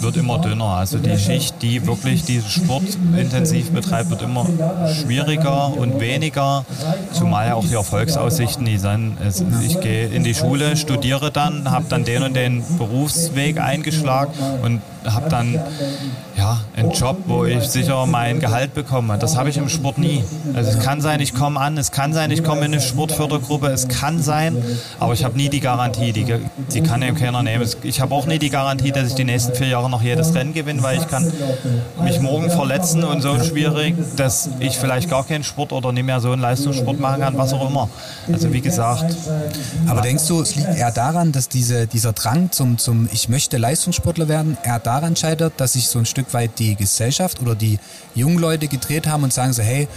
[0.00, 0.64] wird immer dünner.
[0.64, 2.84] Also die Schicht, die wirklich diesen Sport
[3.16, 4.46] intensiv betreibt, wird immer
[4.88, 6.64] schwieriger und weniger,
[7.12, 9.16] zumal ja auch die Erfolgsaussichten, die sind,
[9.64, 14.80] ich gehe in die Schule, studiere dann, habe dann den und den Berufsweg eingeschlagen und
[15.12, 15.60] habe dann
[16.36, 19.18] ja, einen Job, wo ich sicher mein Gehalt bekomme.
[19.18, 20.22] Das habe ich im Sport nie.
[20.54, 23.68] Also es kann sein, ich komme an, es kann sein, ich komme in eine Sportfördergruppe,
[23.68, 24.56] es kann sein,
[25.00, 26.26] aber ich habe nie die Garantie, die,
[26.72, 27.66] die kann eben keiner nehmen.
[27.82, 30.52] Ich habe auch nie die Garantie, dass ich die nächsten vier Jahre noch jedes Rennen
[30.52, 31.30] gewinne, weil ich kann
[32.02, 36.20] mich morgen verletzen und so schwierig, dass ich vielleicht gar keinen Sport oder nicht mehr
[36.20, 37.88] so einen Leistungssport machen kann, was auch immer.
[38.30, 39.16] Also wie gesagt.
[39.86, 43.56] Aber denkst du, es liegt eher daran, dass diese, dieser Drang zum, zum Ich möchte
[43.56, 47.78] Leistungssportler werden, eher daran scheitert, dass sich so ein Stück weit die Gesellschaft oder die
[48.14, 49.88] jungen Leute gedreht haben und sagen so, hey,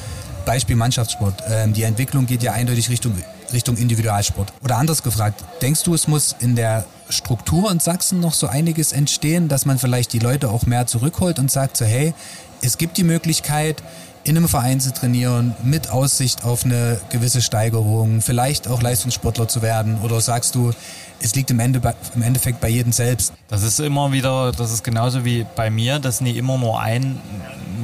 [0.45, 3.13] Beispiel Mannschaftssport, ähm, die Entwicklung geht ja eindeutig Richtung,
[3.53, 4.51] Richtung Individualsport.
[4.63, 8.91] Oder anders gefragt, denkst du, es muss in der Struktur in Sachsen noch so einiges
[8.91, 12.13] entstehen, dass man vielleicht die Leute auch mehr zurückholt und sagt so, hey,
[12.61, 13.81] es gibt die Möglichkeit,
[14.23, 19.61] in einem Verein zu trainieren, mit Aussicht auf eine gewisse Steigerung, vielleicht auch Leistungssportler zu
[19.61, 19.99] werden?
[20.01, 20.71] Oder sagst du,
[21.21, 21.81] es liegt im, Ende,
[22.15, 23.33] im Endeffekt bei jedem selbst?
[23.47, 27.19] Das ist immer wieder, das ist genauso wie bei mir, dass nie immer nur ein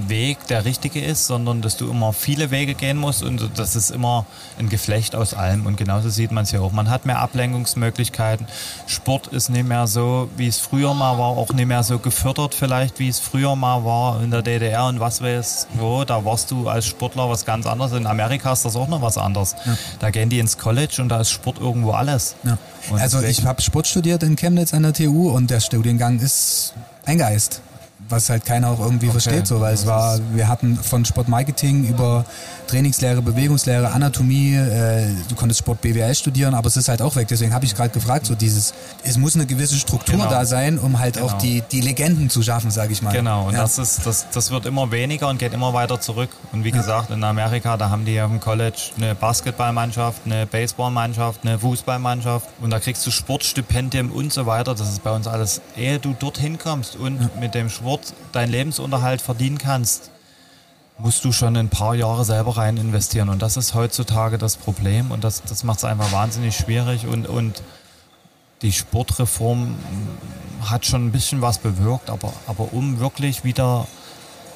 [0.09, 3.91] Weg der richtige ist, sondern dass du immer viele Wege gehen musst und das ist
[3.91, 4.25] immer
[4.59, 5.65] ein Geflecht aus allem.
[5.65, 6.71] Und genauso sieht man es ja auch.
[6.71, 8.47] Man hat mehr Ablenkungsmöglichkeiten.
[8.87, 12.55] Sport ist nicht mehr so, wie es früher mal war, auch nicht mehr so gefördert
[12.55, 16.03] vielleicht, wie es früher mal war in der DDR und was weiß wo.
[16.03, 17.93] Da warst du als Sportler was ganz anderes.
[17.93, 19.55] In Amerika ist das auch noch was anderes.
[19.65, 19.77] Ja.
[19.99, 22.35] Da gehen die ins College und da ist Sport irgendwo alles.
[22.43, 22.57] Ja.
[22.91, 26.73] Also ich habe Sport studiert in Chemnitz an der TU und der Studiengang ist
[27.05, 27.61] ein Geist
[28.09, 29.19] was halt keiner auch irgendwie okay.
[29.19, 32.25] versteht, so, weil es war, wir hatten von Sportmarketing über
[32.67, 37.27] Trainingslehre, Bewegungslehre, Anatomie, äh, du konntest Sport BWL studieren, aber es ist halt auch weg.
[37.27, 40.29] Deswegen habe ich gerade gefragt, so dieses, es muss eine gewisse Struktur genau.
[40.29, 41.27] da sein, um halt genau.
[41.27, 43.13] auch die, die Legenden zu schaffen, sage ich mal.
[43.13, 43.61] Genau, und ja.
[43.61, 46.29] das ist, das, das wird immer weniger und geht immer weiter zurück.
[46.51, 46.77] Und wie ja.
[46.77, 52.47] gesagt, in Amerika, da haben die ja im College eine Basketballmannschaft, eine Baseballmannschaft, eine Fußballmannschaft
[52.61, 54.75] und da kriegst du Sportstipendium und so weiter.
[54.75, 57.29] Das ist bei uns alles, ehe du dorthin kommst und ja.
[57.39, 60.11] mit dem Sport dort deinen Lebensunterhalt verdienen kannst,
[60.97, 63.29] musst du schon ein paar Jahre selber rein investieren.
[63.29, 67.05] Und das ist heutzutage das Problem und das, das macht es einfach wahnsinnig schwierig.
[67.07, 67.61] Und, und
[68.61, 69.75] die Sportreform
[70.61, 73.87] hat schon ein bisschen was bewirkt, aber, aber um wirklich wieder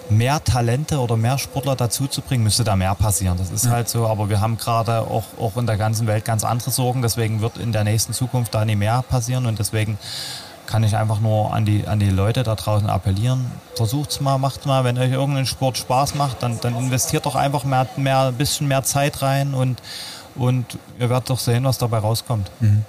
[0.10, 3.38] mehr Talente oder mehr Sportler dazu zu bringen, müsste da mehr passieren.
[3.38, 3.72] Das ist ja.
[3.72, 7.02] halt so, aber wir haben gerade auch, auch in der ganzen Welt ganz andere Sorgen,
[7.02, 10.00] deswegen wird in der nächsten Zukunft da nicht mehr passieren und deswegen
[10.70, 13.48] kann ich einfach nur an die, an die Leute da draußen appellieren.
[13.76, 17.64] Versucht's mal, macht mal, wenn euch irgendein Sport Spaß macht, dann, dann investiert doch einfach
[17.64, 19.82] mehr, mehr, ein bisschen mehr Zeit rein und,
[20.36, 22.52] und ihr werdet doch sehen, was dabei rauskommt.
[22.60, 22.86] Mhm.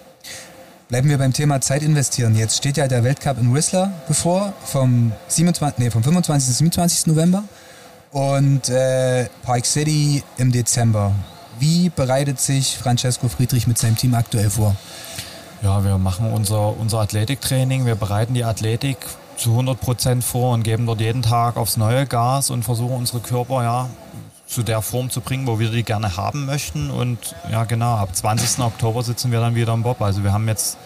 [0.89, 2.37] Bleiben wir beim Thema Zeit investieren.
[2.37, 6.49] Jetzt steht ja der Weltcup in Whistler bevor, vom, 27, nee, vom 25.
[6.49, 7.07] bis 27.
[7.07, 7.45] November
[8.11, 11.15] und äh, Park City im Dezember.
[11.59, 14.77] Wie bereitet sich Francesco Friedrich mit seinem Team aktuell vor?
[15.63, 18.97] Ja, wir machen unser, unser Athletiktraining, wir bereiten die Athletik
[19.37, 23.21] zu 100 Prozent vor und geben dort jeden Tag aufs neue Gas und versuchen unsere
[23.21, 23.91] Körper ja
[24.47, 26.91] zu der Form zu bringen, wo wir die gerne haben möchten.
[26.91, 27.19] Und
[27.51, 28.65] ja, genau, ab 20.
[28.65, 30.01] Oktober sitzen wir dann wieder im Bob.
[30.03, 30.77] Also wir haben jetzt,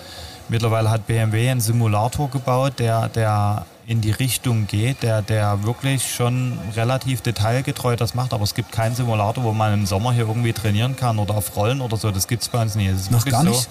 [0.48, 6.14] mittlerweile hat BMW einen Simulator gebaut, der, der in die Richtung geht, der, der wirklich
[6.14, 8.32] schon relativ detailgetreu das macht.
[8.32, 11.56] Aber es gibt keinen Simulator, wo man im Sommer hier irgendwie trainieren kann oder auf
[11.56, 12.10] Rollen oder so.
[12.10, 12.90] Das gibt es bei uns nie.
[13.10, 13.62] Noch gar nicht?
[13.62, 13.68] So,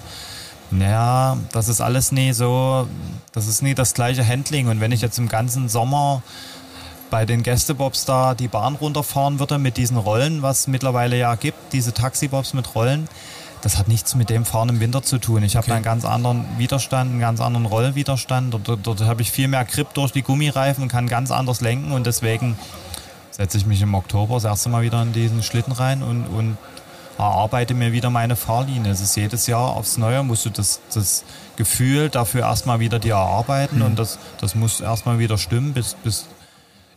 [0.70, 2.88] naja, das ist alles nie so,
[3.32, 4.68] das ist nie das gleiche Handling.
[4.68, 6.22] Und wenn ich jetzt im ganzen Sommer
[7.10, 11.34] bei den Gästebobs da die Bahn runterfahren würde mit diesen Rollen, was es mittlerweile ja
[11.36, 13.08] gibt, diese Taxibobs mit Rollen,
[13.62, 15.42] das hat nichts mit dem Fahren im Winter zu tun.
[15.42, 15.74] Ich habe okay.
[15.74, 18.52] einen ganz anderen Widerstand, einen ganz anderen Rollwiderstand.
[18.52, 21.92] Dort, dort habe ich viel mehr Grip durch die Gummireifen und kann ganz anders lenken
[21.92, 22.58] und deswegen
[23.30, 26.58] setze ich mich im Oktober das erste Mal wieder in diesen Schlitten rein und, und
[27.18, 28.92] erarbeite mir wieder meine Fahrlinie.
[28.92, 31.24] Es ist jedes Jahr aufs Neue, musst du das, das
[31.56, 33.84] Gefühl dafür erstmal wieder dir erarbeiten mhm.
[33.84, 36.26] und das, das muss erstmal wieder stimmen, bis, bis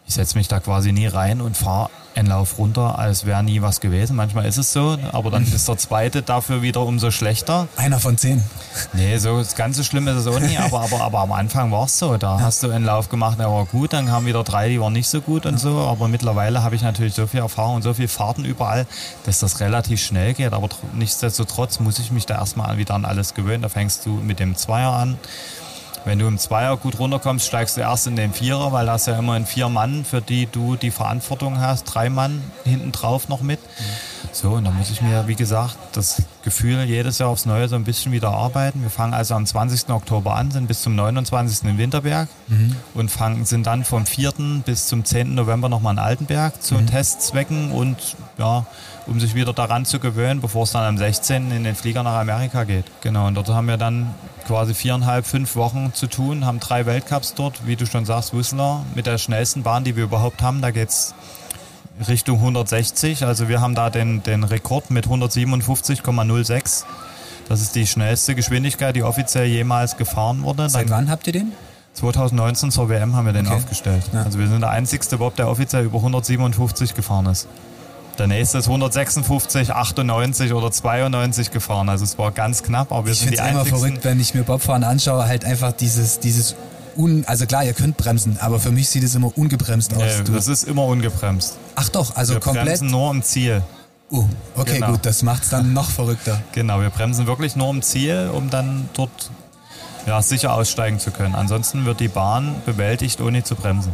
[0.07, 3.61] ich setze mich da quasi nie rein und fahre einen Lauf runter, als wäre nie
[3.61, 4.15] was gewesen.
[4.15, 7.67] Manchmal ist es so, aber dann ist der zweite dafür wieder umso schlechter.
[7.75, 8.43] Einer von zehn.
[8.93, 11.85] Nee, so das ganze Schlimme ist es auch nie, aber, aber, aber am Anfang war
[11.85, 12.17] es so.
[12.17, 12.43] Da ja.
[12.43, 15.07] hast du einen Lauf gemacht, der war gut, dann kamen wieder drei, die waren nicht
[15.07, 15.59] so gut und ja.
[15.59, 15.79] so.
[15.81, 18.87] Aber mittlerweile habe ich natürlich so viel Erfahrung und so viele Fahrten überall,
[19.25, 20.53] dass das relativ schnell geht.
[20.53, 23.61] Aber nichtsdestotrotz muss ich mich da erstmal wieder an alles gewöhnen.
[23.61, 25.17] Da fängst du mit dem Zweier an
[26.07, 29.07] wenn du im Zweier gut runterkommst, steigst du erst in den Vierer, weil da hast
[29.07, 33.27] ja immer ein vier Mann, für die du die Verantwortung hast, drei Mann hinten drauf
[33.27, 33.59] noch mit.
[33.59, 34.16] Mhm.
[34.31, 37.75] So, und da muss ich mir, wie gesagt, das Gefühl jedes Jahr aufs Neue so
[37.75, 38.81] ein bisschen wieder arbeiten.
[38.81, 39.89] Wir fangen also am 20.
[39.89, 41.63] Oktober an, sind bis zum 29.
[41.69, 42.75] in Winterberg mhm.
[42.93, 44.33] und fangen, sind dann vom 4.
[44.65, 45.35] bis zum 10.
[45.35, 46.87] November nochmal in Altenberg zu mhm.
[46.87, 47.97] Testzwecken und
[48.37, 48.65] ja,
[49.07, 51.51] um sich wieder daran zu gewöhnen, bevor es dann am 16.
[51.51, 52.85] in den Flieger nach Amerika geht.
[53.01, 54.13] Genau, und dort haben wir dann
[54.45, 58.85] quasi viereinhalb, fünf Wochen zu tun, haben drei Weltcups dort, wie du schon sagst, Whistler,
[58.95, 60.61] mit der schnellsten Bahn, die wir überhaupt haben.
[60.61, 61.13] Da geht es
[62.07, 63.25] Richtung 160.
[63.25, 66.83] Also wir haben da den, den Rekord mit 157,06.
[67.49, 70.69] Das ist die schnellste Geschwindigkeit, die offiziell jemals gefahren wurde.
[70.69, 71.51] Seit wann habt ihr den?
[71.93, 73.55] 2019 zur WM haben wir den okay.
[73.55, 74.03] aufgestellt.
[74.13, 74.23] Ja.
[74.23, 77.47] Also wir sind der einzigste Bob, der offiziell über 157 gefahren ist.
[78.19, 81.89] Der nächste ist 156, 98 oder 92 gefahren.
[81.89, 83.69] Also es war ganz knapp, aber wir ich sind die einzigsten.
[83.69, 86.55] immer verrückt, wenn ich mir Bobfahren anschaue, halt einfach dieses, dieses
[86.97, 90.01] Un, also klar, ihr könnt bremsen, aber für mich sieht es immer ungebremst aus.
[90.01, 91.57] Nee, das ist immer ungebremst.
[91.75, 92.65] Ach doch, also wir komplett.
[92.65, 93.61] Wir bremsen nur im Ziel.
[94.09, 94.25] Uh,
[94.55, 94.91] okay, genau.
[94.91, 96.41] gut, das macht es dann noch verrückter.
[96.53, 99.29] Genau, wir bremsen wirklich nur im Ziel, um dann dort
[100.07, 101.35] ja, sicher aussteigen zu können.
[101.35, 103.91] Ansonsten wird die Bahn bewältigt, ohne zu bremsen.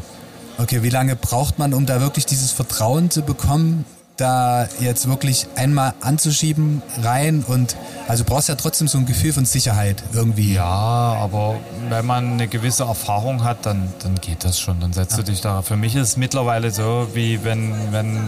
[0.57, 3.85] Okay, wie lange braucht man, um da wirklich dieses Vertrauen zu bekommen,
[4.17, 7.75] da jetzt wirklich einmal anzuschieben rein und
[8.07, 10.53] also brauchst ja trotzdem so ein Gefühl von Sicherheit irgendwie.
[10.53, 11.55] Ja, aber
[11.89, 14.79] wenn man eine gewisse Erfahrung hat, dann, dann geht das schon.
[14.79, 15.17] Dann setzt ja.
[15.17, 15.61] du dich da.
[15.61, 18.19] Für mich ist es mittlerweile so, wie wenn, wenn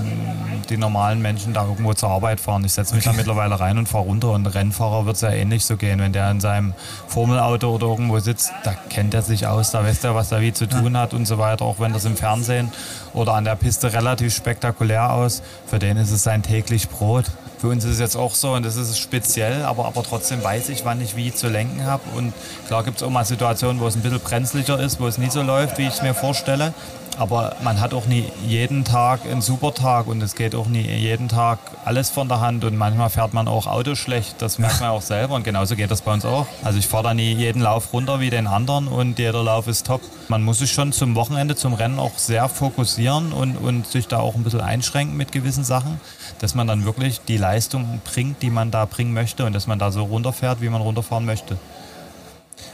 [0.69, 2.63] die normalen Menschen da irgendwo zur Arbeit fahren.
[2.65, 3.13] Ich setze mich okay.
[3.13, 5.99] da mittlerweile rein und fahre runter und Rennfahrer wird es ja ähnlich so gehen.
[5.99, 6.73] Wenn der in seinem
[7.07, 10.53] Formelauto oder irgendwo sitzt, da kennt er sich aus, da weiß er, was er wie
[10.53, 11.01] zu tun ja.
[11.01, 11.65] hat und so weiter.
[11.65, 12.71] Auch wenn das im Fernsehen
[13.15, 15.41] oder an der Piste relativ spektakulär aus.
[15.65, 17.25] Für den ist es sein täglich Brot.
[17.57, 20.69] Für uns ist es jetzt auch so und das ist speziell, aber, aber trotzdem weiß
[20.69, 22.03] ich, wann ich wie zu lenken habe.
[22.15, 22.33] Und
[22.67, 25.31] klar gibt es auch mal Situationen, wo es ein bisschen brenzlicher ist, wo es nicht
[25.31, 26.73] so läuft, wie ich es mir vorstelle.
[27.17, 30.81] Aber man hat auch nie jeden Tag einen super Tag und es geht auch nie
[30.81, 34.81] jeden Tag alles von der Hand und manchmal fährt man auch Auto schlecht, das merkt
[34.81, 36.47] man auch selber und genauso geht das bei uns auch.
[36.63, 39.85] Also ich fahre da nie jeden Lauf runter wie den anderen und jeder Lauf ist
[39.85, 40.01] top.
[40.27, 44.19] Man muss sich schon zum Wochenende, zum Rennen auch sehr fokussieren und, und sich da
[44.19, 46.01] auch ein bisschen einschränken mit gewissen Sachen,
[46.39, 49.79] dass man dann wirklich die Leistung bringt, die man da bringen möchte und dass man
[49.79, 51.57] da so runterfährt, wie man runterfahren möchte.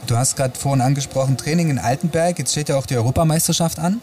[0.07, 2.39] Du hast gerade vorhin angesprochen, Training in Altenberg.
[2.39, 4.01] Jetzt steht ja auch die Europameisterschaft an.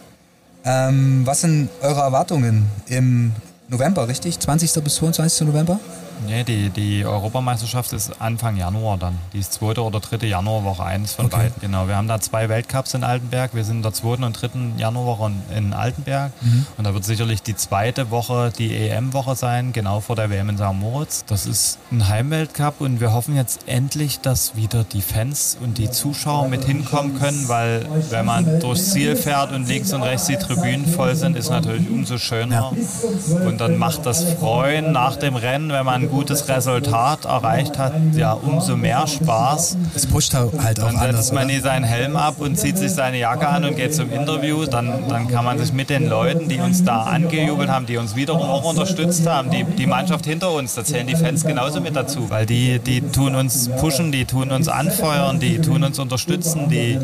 [0.69, 3.33] Ähm, was sind eure Erwartungen im
[3.69, 4.39] November, richtig?
[4.39, 4.85] 20.
[4.85, 5.47] bis 22.
[5.47, 5.81] November?
[6.27, 9.19] Nee, die, die Europameisterschaft ist Anfang Januar dann.
[9.33, 11.37] Die ist zweite oder dritte Januarwoche, eins von okay.
[11.37, 11.55] beiden.
[11.61, 13.55] Genau, wir haben da zwei Weltcups in Altenberg.
[13.55, 16.33] Wir sind in der zweiten und dritten Januarwoche in Altenberg.
[16.41, 16.66] Mhm.
[16.77, 20.59] Und da wird sicherlich die zweite Woche die EM-Woche sein, genau vor der WM in
[20.59, 20.73] St.
[20.75, 21.25] Moritz.
[21.27, 25.91] Das ist ein Heimweltcup und wir hoffen jetzt endlich, dass wieder die Fans und die
[25.91, 30.37] Zuschauer mit hinkommen können, weil wenn man durchs Ziel fährt und links und rechts die
[30.37, 32.73] Tribünen voll sind, ist natürlich umso schöner.
[32.75, 33.47] Ja.
[33.47, 38.33] Und dann macht das Freuen nach dem Rennen, wenn man gutes Resultat erreicht hat, ja
[38.33, 39.77] umso mehr Spaß.
[39.95, 41.27] Es pusht halt auch Dann anders.
[41.27, 44.67] setzt man seinen Helm ab und zieht sich seine Jacke an und geht zum Interview.
[44.67, 48.15] Dann, dann kann man sich mit den Leuten, die uns da angejubelt haben, die uns
[48.17, 51.97] wiederum auch unterstützt haben, die, die Mannschaft hinter uns, da zählen die Fans genauso mit
[51.97, 56.69] dazu, weil die, die tun uns pushen, die tun uns anfeuern, die tun uns unterstützen,
[56.69, 56.99] die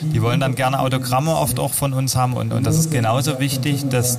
[0.00, 3.38] die wollen dann gerne Autogramme oft auch von uns haben und, und das ist genauso
[3.40, 4.18] wichtig, dass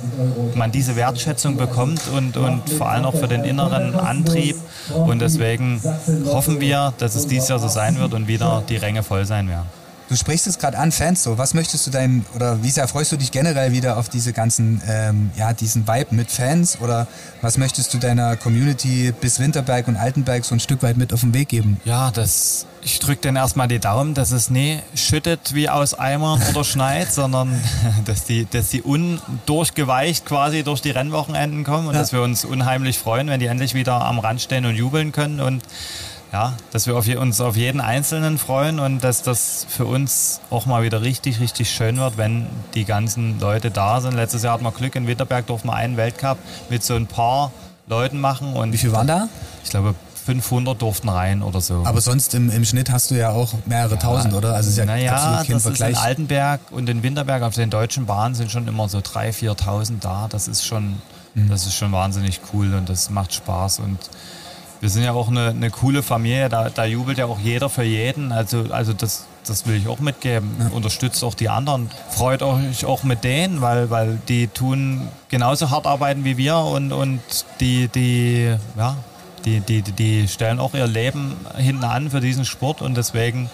[0.54, 4.56] man diese Wertschätzung bekommt und, und vor allem auch für den inneren Antrieb
[4.90, 5.80] und deswegen
[6.26, 9.48] hoffen wir, dass es dieses Jahr so sein wird und wieder die Ränge voll sein
[9.48, 9.79] werden.
[10.10, 11.38] Du sprichst es gerade an, Fans so.
[11.38, 14.82] Was möchtest du deinem, oder wie sehr freust du dich generell wieder auf diese ganzen,
[14.88, 16.78] ähm, ja, diesen Vibe mit Fans?
[16.80, 17.06] Oder
[17.42, 21.20] was möchtest du deiner Community bis Winterberg und Altenberg so ein Stück weit mit auf
[21.20, 21.80] den Weg geben?
[21.84, 26.42] Ja, das, ich drücke denen erstmal die Daumen, dass es nie schüttet wie aus Eimern
[26.50, 27.62] oder schneit, sondern
[28.04, 32.00] dass die, dass die undurchgeweicht quasi durch die Rennwochenenden kommen und ja.
[32.00, 35.38] dass wir uns unheimlich freuen, wenn die endlich wieder am Rand stehen und jubeln können
[35.38, 35.62] und
[36.32, 40.66] ja, dass wir auf uns auf jeden Einzelnen freuen und dass das für uns auch
[40.66, 44.14] mal wieder richtig, richtig schön wird, wenn die ganzen Leute da sind.
[44.14, 47.50] Letztes Jahr hatten wir Glück, in Winterberg durften wir einen Weltcup mit so ein paar
[47.88, 48.54] Leuten machen.
[48.54, 49.28] Und Wie viele waren da?
[49.64, 51.82] Ich glaube 500 durften rein oder so.
[51.84, 54.54] Aber sonst im, im Schnitt hast du ja auch mehrere ja, tausend, oder?
[54.54, 55.92] Also ist ja naja, absolut kein das Vergleich.
[55.92, 59.56] Ist in Altenberg und in Winterberg auf den deutschen Bahnen sind schon immer so 3.000,
[59.56, 60.28] 4.000 da.
[60.30, 61.00] Das ist schon,
[61.34, 61.48] mhm.
[61.48, 63.98] das ist schon wahnsinnig cool und das macht Spaß und
[64.80, 67.82] wir sind ja auch eine, eine coole Familie, da, da, jubelt ja auch jeder für
[67.82, 68.32] jeden.
[68.32, 70.50] Also, also das, das will ich auch mitgeben.
[70.58, 70.68] Ja.
[70.68, 71.90] Unterstützt auch die anderen.
[72.08, 76.92] Freut euch auch mit denen, weil, weil die tun genauso hart arbeiten wie wir und,
[76.92, 77.20] und
[77.60, 78.96] die, die, ja,
[79.44, 83.50] die, die, die stellen auch ihr Leben hinten an für diesen Sport und deswegen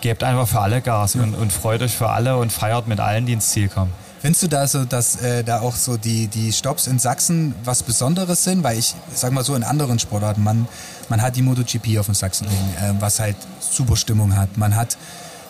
[0.00, 1.22] gebt einfach für alle Gas ja.
[1.22, 3.92] und, und freut euch für alle und feiert mit allen, die ins Ziel kommen.
[4.22, 7.82] Findest du da so, dass äh, da auch so die, die Stops in Sachsen was
[7.82, 8.62] Besonderes sind?
[8.62, 10.68] Weil ich sag mal so, in anderen Sportarten, man,
[11.08, 14.56] man hat die MotoGP auf dem Sachsenring, äh, was halt super Stimmung hat.
[14.56, 14.96] Man hat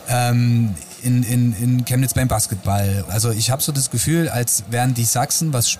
[0.08, 3.04] ähm, in, in, in Chemnitz beim Basketball.
[3.10, 5.76] Also ich habe so das Gefühl, als wären die Sachsen, was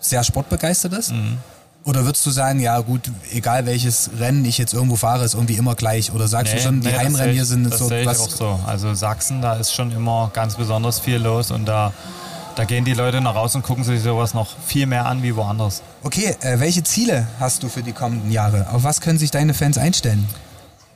[0.00, 1.12] sehr sportbegeistert ist?
[1.12, 1.36] Mhm.
[1.84, 5.54] Oder würdest du sagen, ja gut, egal welches Rennen ich jetzt irgendwo fahre, ist irgendwie
[5.56, 6.12] immer gleich?
[6.12, 8.20] Oder sagst nee, du schon, die nee, Heimrennen hier sind das so sehe ich was?
[8.20, 8.60] auch so.
[8.66, 11.92] Also Sachsen, da ist schon immer ganz besonders viel los und da,
[12.56, 15.34] da gehen die Leute nach raus und gucken sich sowas noch viel mehr an wie
[15.34, 15.82] woanders.
[16.02, 18.66] Okay, äh, welche Ziele hast du für die kommenden Jahre?
[18.70, 20.28] Auf was können sich deine Fans einstellen?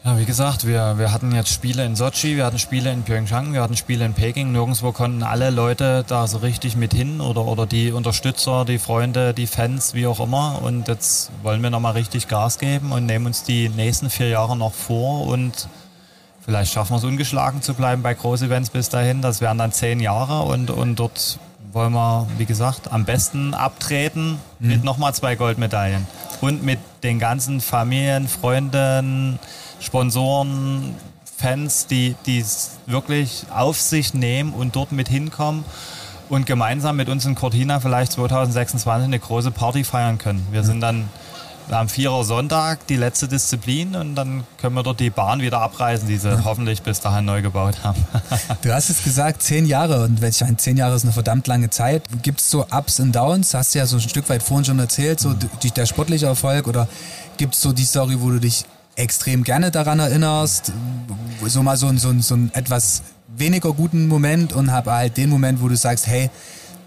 [0.04, 3.52] Ja, wie gesagt, wir, wir hatten jetzt Spiele in Sochi, wir hatten Spiele in Pyeongchang,
[3.52, 4.50] wir hatten Spiele in Peking.
[4.50, 9.32] Nirgendwo konnten alle Leute da so richtig mit hin oder, oder die Unterstützer, die Freunde,
[9.32, 10.60] die Fans, wie auch immer.
[10.60, 14.56] Und jetzt wollen wir nochmal richtig Gas geben und nehmen uns die nächsten vier Jahre
[14.56, 15.68] noch vor und
[16.44, 19.22] vielleicht schaffen wir es ungeschlagen zu bleiben bei Groß-Events bis dahin.
[19.22, 21.38] Das wären dann zehn Jahre und, und dort
[21.70, 24.68] wollen wir, wie gesagt, am besten abtreten mhm.
[24.68, 26.08] mit nochmal zwei Goldmedaillen
[26.40, 29.38] und mit den ganzen Familien, Freunden,
[29.82, 30.94] Sponsoren,
[31.36, 35.64] Fans, die es wirklich auf sich nehmen und dort mit hinkommen
[36.28, 40.46] und gemeinsam mit uns in Cortina vielleicht 2026 eine große Party feiern können.
[40.50, 41.08] Wir sind dann
[41.70, 46.06] am Vierer Sonntag die letzte Disziplin und dann können wir dort die Bahn wieder abreißen,
[46.08, 46.44] die sie ja.
[46.44, 48.04] hoffentlich bis dahin neu gebaut haben.
[48.62, 51.70] du hast jetzt gesagt, zehn Jahre und ich meine, zehn Jahre ist eine verdammt lange
[51.70, 52.02] Zeit.
[52.22, 53.54] Gibt es so Ups und Downs?
[53.54, 55.48] Hast du ja so ein Stück weit vorhin schon erzählt, so mhm.
[55.76, 56.88] der sportliche Erfolg oder
[57.36, 58.64] gibt es so die Story, wo du dich
[58.96, 60.72] extrem gerne daran erinnerst,
[61.46, 63.02] so mal so, so, so einen etwas
[63.36, 66.30] weniger guten Moment und habe halt den Moment, wo du sagst, hey,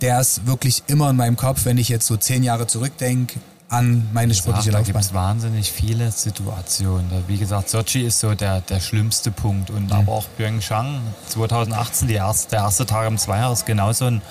[0.01, 3.39] der ist wirklich immer in meinem Kopf, wenn ich jetzt so zehn Jahre zurückdenke
[3.69, 4.93] an meine sportliche Laufbahn.
[4.93, 7.23] Da gibt es wahnsinnig viele Situationen.
[7.27, 9.69] Wie gesagt, Sochi ist so der, der schlimmste Punkt.
[9.69, 9.91] Und mhm.
[9.91, 14.21] aber auch Pyeongchang 2018, die erste, der erste Tag im Zweier, ist genauso ein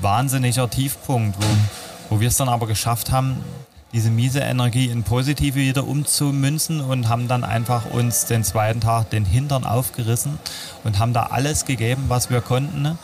[0.00, 3.38] wahnsinniger Tiefpunkt, wo, wo wir es dann aber geschafft haben,
[3.94, 9.10] diese miese Energie in positive wieder umzumünzen und haben dann einfach uns den zweiten Tag
[9.10, 10.40] den Hintern aufgerissen
[10.82, 12.82] und haben da alles gegeben, was wir konnten.
[12.82, 12.98] Ne?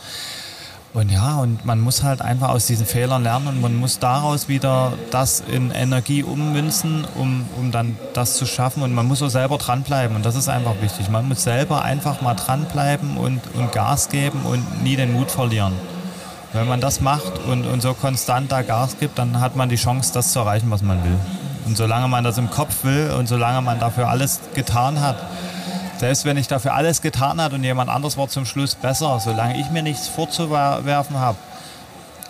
[0.92, 4.48] Und ja, und man muss halt einfach aus diesen Fehlern lernen und man muss daraus
[4.48, 8.82] wieder das in Energie ummünzen, um, um dann das zu schaffen.
[8.82, 11.08] Und man muss auch selber dranbleiben und das ist einfach wichtig.
[11.08, 15.74] Man muss selber einfach mal dranbleiben und, und Gas geben und nie den Mut verlieren.
[16.52, 19.76] Wenn man das macht und, und so konstant da Gas gibt, dann hat man die
[19.76, 21.16] Chance, das zu erreichen, was man will.
[21.66, 25.16] Und solange man das im Kopf will und solange man dafür alles getan hat,
[25.98, 29.60] selbst wenn ich dafür alles getan hat und jemand anderes war zum Schluss besser, solange
[29.60, 31.36] ich mir nichts vorzuwerfen habe,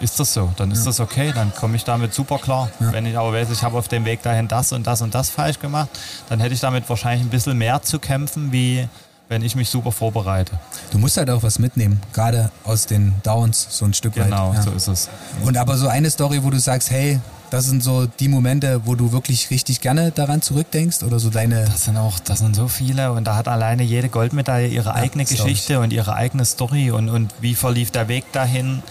[0.01, 0.51] ist das so.
[0.57, 0.87] Dann ist ja.
[0.87, 2.69] das okay, dann komme ich damit super klar.
[2.81, 2.93] Ja.
[2.93, 5.31] Wenn ich aber weiß, ich habe auf dem Weg dahin das und das und das
[5.31, 5.89] falsch gemacht,
[6.29, 8.89] dann hätte ich damit wahrscheinlich ein bisschen mehr zu kämpfen, wie
[9.31, 10.59] wenn ich mich super vorbereite.
[10.91, 14.31] Du musst halt auch was mitnehmen, gerade aus den Downs so ein Stück genau, weit.
[14.31, 14.63] Genau, ja.
[14.63, 15.09] so ist es.
[15.45, 18.97] Und aber so eine Story, wo du sagst, hey, das sind so die Momente, wo
[18.97, 21.65] du wirklich richtig gerne daran zurückdenkst oder so deine.
[21.65, 24.95] Das sind auch, das sind so viele und da hat alleine jede Goldmedaille ihre ja,
[24.97, 28.83] eigene Geschichte und ihre eigene Story und, und wie verlief der Weg dahin,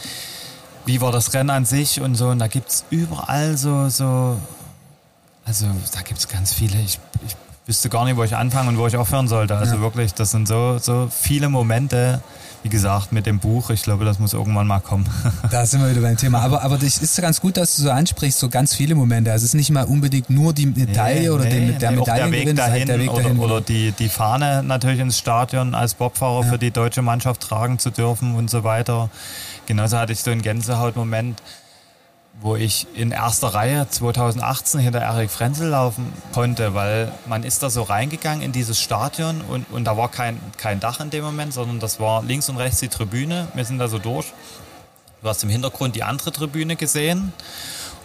[0.86, 4.40] wie war das Rennen an sich und so und da gibt es überall so, so,
[5.44, 6.80] also da gibt es ganz viele.
[6.80, 7.36] Ich, ich
[7.70, 9.56] wüsste gar nicht, wo ich anfangen und wo ich aufhören sollte.
[9.56, 9.82] Also ja.
[9.82, 12.20] wirklich, das sind so, so viele Momente,
[12.64, 13.70] wie gesagt, mit dem Buch.
[13.70, 15.08] Ich glaube, das muss irgendwann mal kommen.
[15.52, 16.42] Da sind wir wieder beim Thema.
[16.42, 19.32] Aber, aber das ist ganz gut, dass du so ansprichst, so ganz viele Momente.
[19.32, 21.98] Also es ist nicht mal unbedingt nur die Medaille nee, oder nee, den, der nee,
[21.98, 22.24] Medaille.
[22.24, 25.76] Der Weg dahin, halt der Weg dahin oder, oder, die, die Fahne natürlich ins Stadion
[25.76, 26.52] als Bobfahrer ja.
[26.52, 29.10] für die deutsche Mannschaft tragen zu dürfen und so weiter.
[29.68, 31.42] Genauso hatte ich so einen Gänsehautmoment
[32.42, 37.70] wo ich in erster Reihe 2018 hinter Erik Frenzel laufen konnte, weil man ist da
[37.70, 41.54] so reingegangen in dieses Stadion und, und da war kein, kein Dach in dem Moment,
[41.54, 43.50] sondern das war links und rechts die Tribüne.
[43.56, 44.28] Wir sind da so durch.
[45.22, 47.34] Du hast im Hintergrund die andere Tribüne gesehen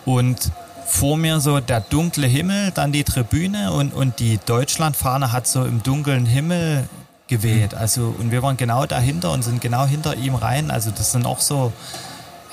[0.05, 0.51] und
[0.87, 5.64] vor mir so der dunkle Himmel, dann die Tribüne und, und die Deutschlandfahne hat so
[5.64, 6.89] im dunklen Himmel
[7.28, 7.74] geweht.
[7.74, 10.70] Also, und wir waren genau dahinter und sind genau hinter ihm rein.
[10.70, 11.72] Also das sind auch so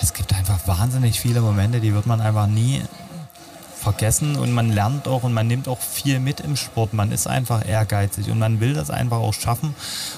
[0.01, 2.81] es gibt einfach wahnsinnig viele Momente, die wird man einfach nie
[3.81, 6.93] vergessen und man lernt auch und man nimmt auch viel mit im Sport.
[6.93, 9.75] Man ist einfach ehrgeizig und man will das einfach auch schaffen.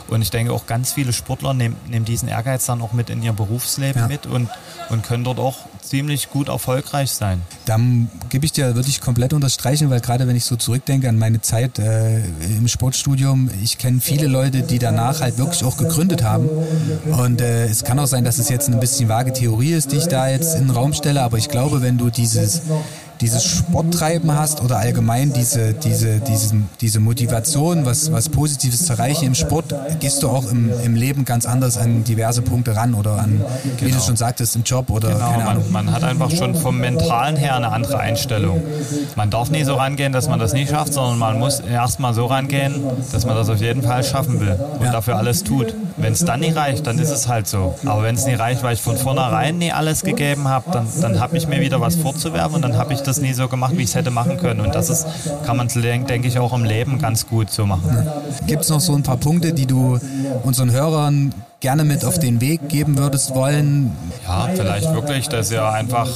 [0.08, 3.24] Und ich denke auch ganz viele Sportler nehmen, nehmen diesen Ehrgeiz dann auch mit in
[3.24, 4.08] ihr Berufsleben ja.
[4.08, 4.50] mit und,
[4.90, 7.42] und können dort auch ziemlich gut erfolgreich sein.
[7.66, 11.18] Dann gebe ich dir, würde ich komplett unterstreichen, weil gerade wenn ich so zurückdenke an
[11.18, 16.24] meine Zeit äh, im Sportstudium, ich kenne viele Leute, die danach halt wirklich auch gegründet
[16.24, 16.50] haben.
[17.12, 19.98] Und äh, es kann auch sein, dass es jetzt ein bisschen vage Theorie ist, die
[19.98, 22.62] ich da jetzt in den Raum stelle, aber ich glaube, wenn du dieses
[23.22, 29.26] dieses Sporttreiben hast oder allgemein diese, diese, diese, diese Motivation, was, was Positives zu erreichen
[29.26, 33.20] im Sport, gehst du auch im, im Leben ganz anders an diverse Punkte ran oder
[33.20, 33.50] an, genau.
[33.78, 34.02] wie du genau.
[34.02, 35.72] schon sagtest, im Job oder genau, keine Ahnung.
[35.72, 38.62] Man, man hat einfach schon vom Mentalen her eine andere Einstellung.
[39.16, 42.26] Man darf nie so rangehen, dass man das nicht schafft, sondern man muss erstmal so
[42.26, 44.92] rangehen, dass man das auf jeden Fall schaffen will und ja.
[44.92, 45.74] dafür alles tut.
[45.98, 47.76] Wenn es dann nicht reicht, dann ist es halt so.
[47.86, 51.20] Aber wenn es nicht reicht, weil ich von vornherein nie alles gegeben habe, dann, dann
[51.20, 53.84] habe ich mir wieder was vorzuwerfen und dann habe ich das nie so gemacht, wie
[53.84, 54.62] ich es hätte machen können.
[54.62, 55.06] Und das ist,
[55.46, 58.08] kann man, denke ich, auch im Leben ganz gut so machen.
[58.48, 60.00] Gibt es noch so ein paar Punkte, die du
[60.44, 63.92] unseren Hörern gerne mit auf den Weg geben würdest wollen?
[64.28, 66.10] Ja, vielleicht wirklich, dass ihr einfach,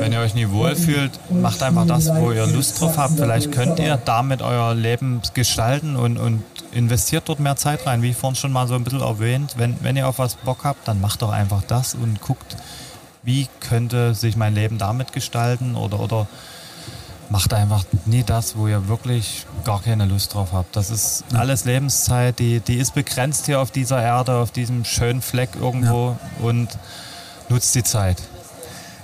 [0.00, 3.16] wenn ihr euch nie wohlfühlt, macht einfach das, wo ihr Lust drauf habt.
[3.16, 8.10] Vielleicht könnt ihr damit euer Leben gestalten und, und investiert dort mehr Zeit rein, wie
[8.10, 9.54] ich vorhin schon mal so ein bisschen erwähnt.
[9.56, 12.56] Wenn, wenn ihr auf was Bock habt, dann macht doch einfach das und guckt,
[13.22, 16.26] wie könnte sich mein Leben damit gestalten oder, oder
[17.28, 20.74] macht einfach nie das, wo ihr wirklich gar keine Lust drauf habt.
[20.74, 25.22] Das ist alles Lebenszeit, die, die ist begrenzt hier auf dieser Erde, auf diesem schönen
[25.22, 26.46] Fleck irgendwo ja.
[26.46, 26.68] und
[27.48, 28.20] nutzt die Zeit.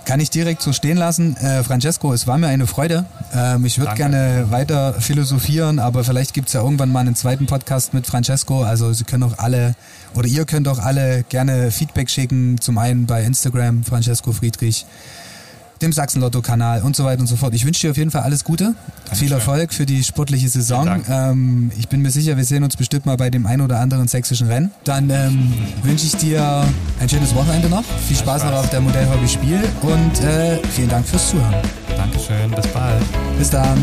[0.07, 1.37] Kann ich direkt so stehen lassen.
[1.37, 3.05] Äh, Francesco, es war mir eine Freude.
[3.35, 7.47] Ähm, ich würde gerne weiter philosophieren, aber vielleicht gibt es ja irgendwann mal einen zweiten
[7.47, 8.63] Podcast mit Francesco.
[8.63, 9.75] Also Sie können auch alle
[10.15, 12.61] oder ihr könnt auch alle gerne Feedback schicken.
[12.61, 14.87] Zum einen bei Instagram, Francesco Friedrich
[15.83, 17.55] dem Sachsen-Lotto-Kanal und so weiter und so fort.
[17.55, 18.75] Ich wünsche dir auf jeden Fall alles Gute,
[19.05, 19.29] Dankeschön.
[19.29, 21.03] viel Erfolg für die sportliche Saison.
[21.09, 24.09] Ähm, ich bin mir sicher, wir sehen uns bestimmt mal bei dem ein oder anderen
[24.09, 24.71] sächsischen Rennen.
[24.85, 25.53] Dann ähm,
[25.83, 26.65] wünsche ich dir
[27.01, 31.07] ein schönes Wochenende noch, viel Spaß noch auf der Modellhobby Spiel und äh, vielen Dank
[31.07, 31.55] fürs Zuhören.
[31.97, 33.03] Dankeschön, bis bald.
[33.39, 33.79] Bis dann.